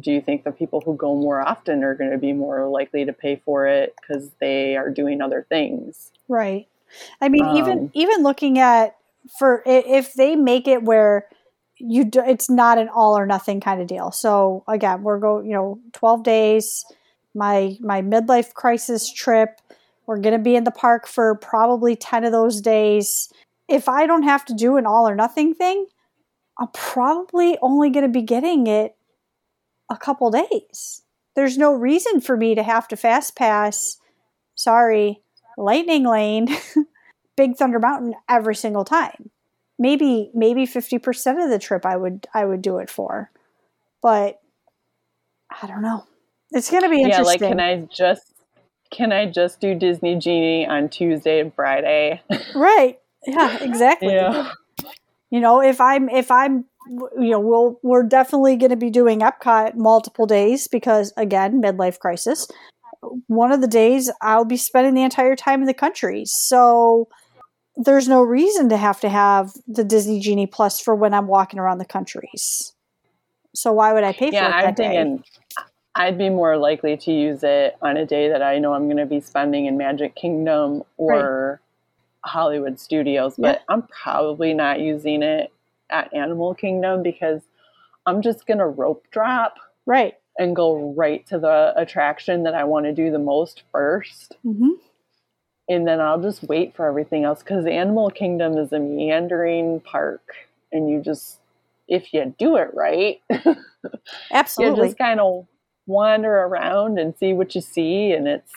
[0.00, 3.04] do you think the people who go more often are going to be more likely
[3.04, 6.12] to pay for it because they are doing other things?
[6.28, 6.68] Right.
[7.20, 8.96] I mean um, even even looking at
[9.38, 11.26] for if they make it where
[11.76, 14.10] you do, it's not an all or nothing kind of deal.
[14.10, 16.84] So again we're going you know 12 days
[17.34, 19.60] my my midlife crisis trip
[20.06, 23.30] we're going to be in the park for probably 10 of those days.
[23.68, 25.86] If i don't have to do an all or nothing thing
[26.58, 28.96] i'm probably only going to be getting it
[29.90, 31.02] a couple days.
[31.34, 33.98] There's no reason for me to have to fast pass,
[34.54, 35.22] sorry,
[35.56, 36.48] Lightning Lane,
[37.36, 39.30] Big Thunder Mountain every single time.
[39.78, 43.30] Maybe maybe 50% of the trip I would I would do it for.
[44.02, 44.40] But
[45.62, 46.04] I don't know.
[46.50, 47.40] It's going to be interesting.
[47.40, 48.34] Yeah, like can I just
[48.90, 52.22] can I just do Disney Genie on Tuesday and Friday?
[52.54, 52.98] right.
[53.26, 54.14] Yeah, exactly.
[54.14, 54.50] yeah.
[55.30, 59.20] You know, if I'm if I'm you know, we'll we're definitely going to be doing
[59.20, 62.48] Epcot multiple days because again, midlife crisis.
[63.26, 67.08] One of the days I'll be spending the entire time in the country, so
[67.76, 71.60] there's no reason to have to have the Disney Genie Plus for when I'm walking
[71.60, 72.72] around the countries.
[73.54, 74.68] So why would I pay yeah, for it?
[74.68, 75.24] I'm thinking
[75.94, 78.98] I'd be more likely to use it on a day that I know I'm going
[78.98, 81.60] to be spending in Magic Kingdom or
[82.24, 82.30] right.
[82.30, 83.62] Hollywood Studios, but yeah.
[83.68, 85.52] I'm probably not using it
[85.90, 87.42] at Animal Kingdom because
[88.06, 89.56] I'm just going to rope drop.
[89.86, 90.14] Right.
[90.38, 94.70] And go right to the attraction that I want to do the most 1st mm-hmm.
[95.70, 100.22] And then I'll just wait for everything else because Animal Kingdom is a meandering park.
[100.72, 101.40] And you just,
[101.86, 103.20] if you do it right,
[104.32, 104.78] absolutely.
[104.78, 105.46] you just kind of
[105.86, 108.12] wander around and see what you see.
[108.12, 108.52] And it's,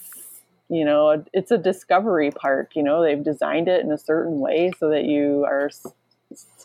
[0.69, 2.71] you know, it's a discovery park.
[2.75, 5.69] You know, they've designed it in a certain way so that you are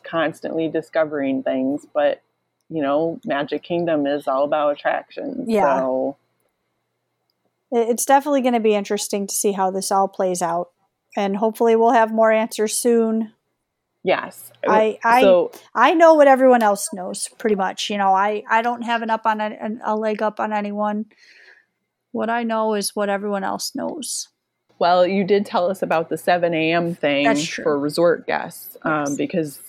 [0.08, 2.22] constantly discovering things, but
[2.68, 5.48] you know, Magic Kingdom is all about attractions.
[5.48, 5.78] Yeah.
[5.78, 6.16] So
[7.70, 10.70] it's definitely going to be interesting to see how this all plays out.
[11.16, 13.32] And hopefully we'll have more answers soon.
[14.02, 14.52] Yes.
[14.66, 17.90] I I, so, I know what everyone else knows pretty much.
[17.90, 21.06] You know, I, I don't have an up on a, a leg up on anyone.
[22.12, 24.28] What I know is what everyone else knows.
[24.78, 26.94] Well, you did tell us about the 7 a.m.
[26.94, 29.16] thing for resort guests um, yes.
[29.16, 29.60] because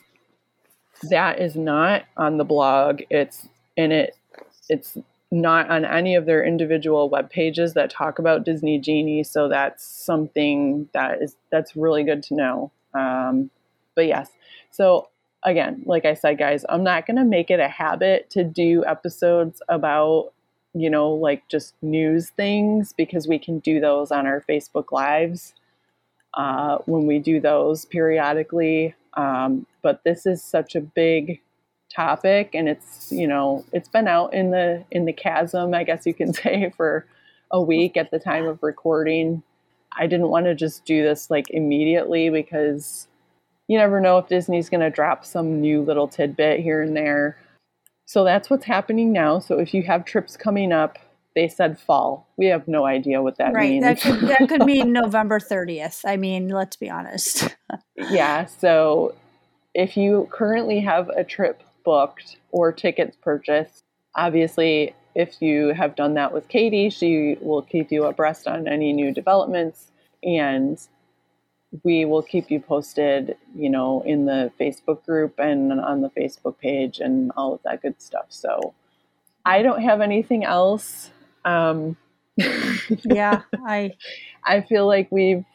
[1.03, 3.01] that is not on the blog.
[3.09, 4.15] It's in it.
[4.69, 4.97] It's
[5.31, 9.23] not on any of their individual web pages that talk about Disney Genie.
[9.23, 12.71] So that's something that is that's really good to know.
[12.93, 13.49] Um,
[13.95, 14.29] but yes,
[14.71, 15.09] so
[15.43, 18.85] again, like I said, guys, I'm not going to make it a habit to do
[18.85, 20.33] episodes about
[20.73, 25.53] you know like just news things because we can do those on our Facebook lives
[26.35, 28.95] uh, when we do those periodically.
[29.17, 31.41] Um, but this is such a big
[31.93, 36.05] topic, and it's you know it's been out in the in the chasm, I guess
[36.05, 37.05] you can say, for
[37.51, 39.43] a week at the time of recording.
[39.99, 43.07] I didn't want to just do this like immediately because
[43.67, 47.37] you never know if Disney's going to drop some new little tidbit here and there.
[48.05, 49.39] So that's what's happening now.
[49.39, 50.97] So if you have trips coming up,
[51.37, 52.27] they said fall.
[52.35, 53.69] We have no idea what that right.
[53.69, 53.83] means.
[53.83, 56.01] That could, that could mean November 30th.
[56.03, 57.55] I mean, let's be honest.
[57.95, 58.45] yeah.
[58.45, 59.13] So
[59.75, 63.83] if you currently have a trip booked or tickets purchased,
[64.15, 68.91] obviously, if you have done that with Katie, she will keep you abreast on any
[68.91, 69.91] new developments
[70.23, 70.79] and
[71.83, 76.57] we will keep you posted, you know, in the Facebook group and on the Facebook
[76.57, 78.25] page and all of that good stuff.
[78.29, 78.73] So
[79.45, 81.11] I don't have anything else.
[81.45, 81.97] Um,
[83.05, 83.91] yeah, I
[84.45, 85.45] I feel like we've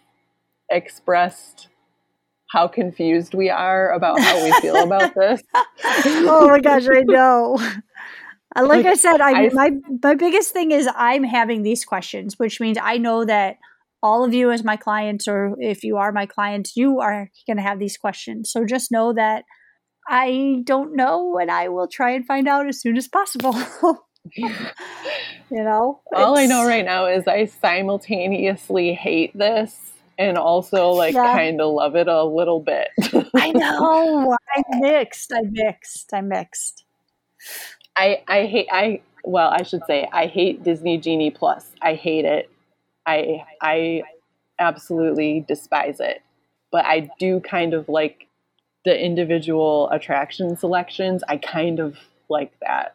[0.71, 1.69] expressed
[2.51, 5.43] how confused we are about how we feel about this.
[5.55, 7.59] oh my gosh, I know.
[8.55, 9.71] Like, like I said, I, I my
[10.03, 13.57] my biggest thing is I'm having these questions, which means I know that
[14.03, 17.57] all of you as my clients or if you are my clients, you are going
[17.57, 18.51] to have these questions.
[18.51, 19.45] So just know that
[20.09, 23.55] I don't know and I will try and find out as soon as possible.
[24.35, 24.49] you
[25.51, 26.01] know?
[26.15, 31.33] All I know right now is I simultaneously hate this and also like yeah.
[31.35, 32.89] kind of love it a little bit.
[33.35, 34.37] I know.
[34.55, 35.33] I'm mixed.
[35.33, 36.13] I'm mixed.
[36.13, 36.85] I'm mixed.
[37.97, 41.73] I I hate I well, I should say I hate Disney Genie Plus.
[41.81, 42.51] I hate it.
[43.07, 44.03] I I
[44.59, 46.23] absolutely despise it.
[46.71, 48.29] But I do kind of like
[48.85, 51.23] the individual attraction selections.
[51.29, 51.97] I kind of
[52.29, 52.95] like that.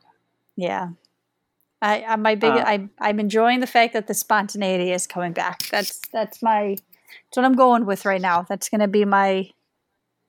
[0.55, 0.89] Yeah.
[1.81, 5.33] I, I my big uh, I I'm enjoying the fact that the spontaneity is coming
[5.33, 5.63] back.
[5.69, 6.75] That's that's my
[7.25, 8.43] that's what I'm going with right now.
[8.43, 9.51] That's going to be my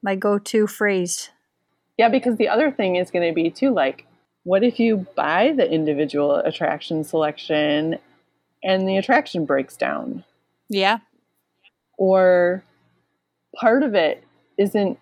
[0.03, 1.31] my go-to phrase.
[1.97, 4.07] Yeah, because the other thing is going to be too like
[4.45, 7.99] what if you buy the individual attraction selection
[8.63, 10.25] and the attraction breaks down.
[10.69, 10.99] Yeah.
[11.97, 12.63] Or
[13.55, 14.25] part of it
[14.59, 14.99] isn't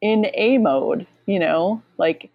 [0.00, 1.82] in A mode, you know?
[1.96, 2.30] Like,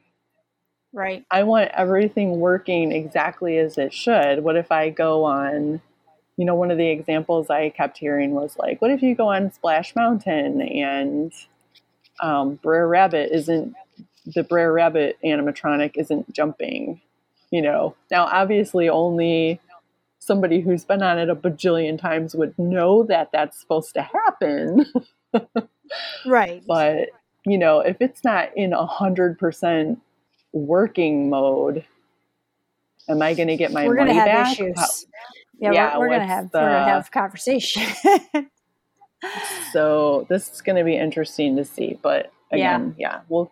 [0.93, 1.25] right.
[1.31, 4.43] I want everything working exactly as it should.
[4.43, 5.81] What if I go on,
[6.37, 9.27] you know, one of the examples I kept hearing was like, what if you go
[9.27, 11.33] on Splash Mountain and
[12.21, 13.73] um, Brer Rabbit isn't,
[14.25, 17.01] the Brer Rabbit animatronic isn't jumping?
[17.51, 19.59] You know, now obviously only
[20.19, 24.85] somebody who's been on it a bajillion times would know that that's supposed to happen.
[26.25, 26.63] right.
[26.65, 27.09] But,
[27.45, 29.99] you know, if it's not in a hundred percent
[30.53, 31.83] working mode,
[33.09, 34.53] am I going to get my we're money gonna have back?
[34.53, 34.77] Issues.
[34.77, 34.87] How,
[35.59, 37.83] yeah, yeah, we're, we're gonna have the, we're gonna have conversation.
[39.71, 41.97] so this is going to be interesting to see.
[42.01, 43.51] But again, yeah, yeah we'll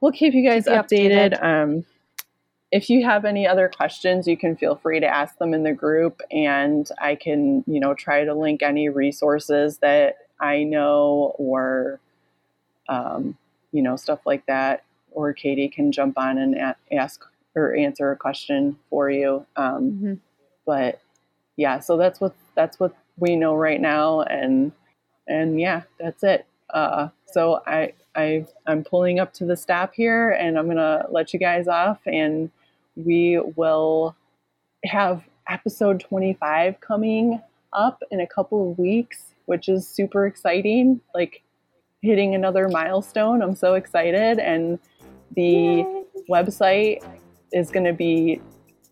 [0.00, 1.38] we'll keep you guys keep updated.
[1.38, 1.42] updated.
[1.42, 1.84] Um,
[2.70, 5.74] if you have any other questions, you can feel free to ask them in the
[5.74, 12.00] group, and I can, you know, try to link any resources that I know or,
[12.88, 13.36] um,
[13.72, 14.84] you know, stuff like that.
[15.14, 19.46] Or Katie can jump on and a- ask or answer a question for you.
[19.56, 20.14] Um, mm-hmm.
[20.66, 21.00] But
[21.56, 24.72] yeah, so that's what that's what we know right now, and
[25.28, 26.46] and yeah, that's it.
[26.70, 31.32] Uh, so I I I'm pulling up to the stop here, and I'm gonna let
[31.32, 32.50] you guys off and
[32.96, 34.14] we will
[34.84, 37.40] have episode 25 coming
[37.72, 41.00] up in a couple of weeks, which is super exciting.
[41.14, 41.42] Like
[42.02, 43.42] hitting another milestone.
[43.42, 44.38] I'm so excited.
[44.38, 44.78] And
[45.34, 46.04] the Yay.
[46.30, 47.04] website
[47.52, 48.40] is going to be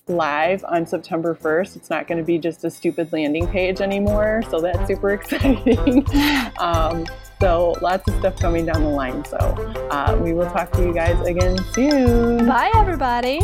[0.09, 1.77] live on September 1st.
[1.77, 4.43] It's not going to be just a stupid landing page anymore.
[4.51, 6.07] So that's super exciting.
[6.59, 7.07] um,
[7.41, 9.25] so lots of stuff coming down the line.
[9.25, 9.37] So
[9.91, 12.47] uh, we will talk to you guys again soon.
[12.47, 13.41] Bye, everybody.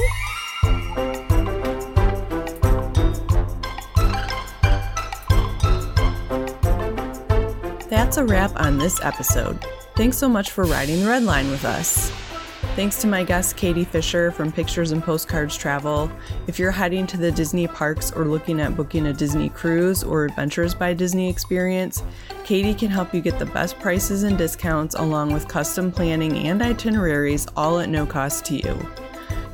[7.88, 9.64] That's a wrap on this episode.
[9.94, 12.12] Thanks so much for riding the red line with us.
[12.76, 16.12] Thanks to my guest Katie Fisher from Pictures and Postcards Travel.
[16.46, 20.26] If you're heading to the Disney parks or looking at booking a Disney cruise or
[20.26, 22.02] Adventures by Disney experience,
[22.44, 26.60] Katie can help you get the best prices and discounts along with custom planning and
[26.60, 28.86] itineraries all at no cost to you.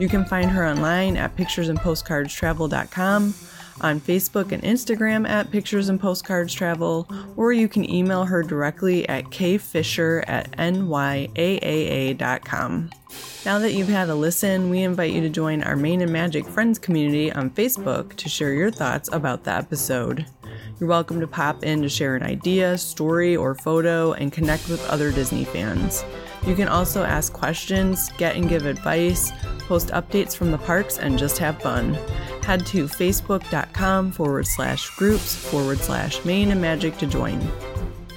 [0.00, 3.34] You can find her online at picturesandpostcardstravel.com
[3.82, 9.08] on Facebook and Instagram at Pictures and Postcards Travel, or you can email her directly
[9.08, 11.30] at kfisher at nyaaa.com.
[13.44, 16.46] Now that you've had a listen, we invite you to join our Main and Magic
[16.46, 20.26] Friends community on Facebook to share your thoughts about the episode.
[20.78, 24.84] You're welcome to pop in to share an idea, story, or photo and connect with
[24.88, 26.04] other Disney fans.
[26.46, 31.18] You can also ask questions, get and give advice, post updates from the parks, and
[31.18, 31.94] just have fun.
[32.42, 37.40] Head to facebook.com forward slash groups forward slash main and magic to join.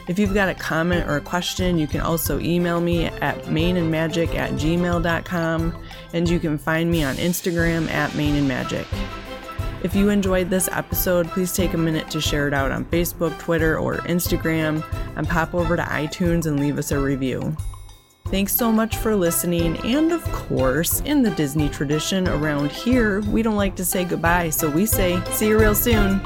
[0.08, 4.36] If you've got a comment or a question, you can also email me at mainandmagic
[4.36, 8.86] at gmail.com, and you can find me on Instagram at mainandmagic.
[9.84, 13.38] If you enjoyed this episode, please take a minute to share it out on Facebook,
[13.38, 14.84] Twitter, or Instagram,
[15.16, 17.56] and pop over to iTunes and leave us a review.
[18.30, 23.44] Thanks so much for listening, and of course, in the Disney tradition around here, we
[23.44, 26.22] don't like to say goodbye, so we say, see you real soon.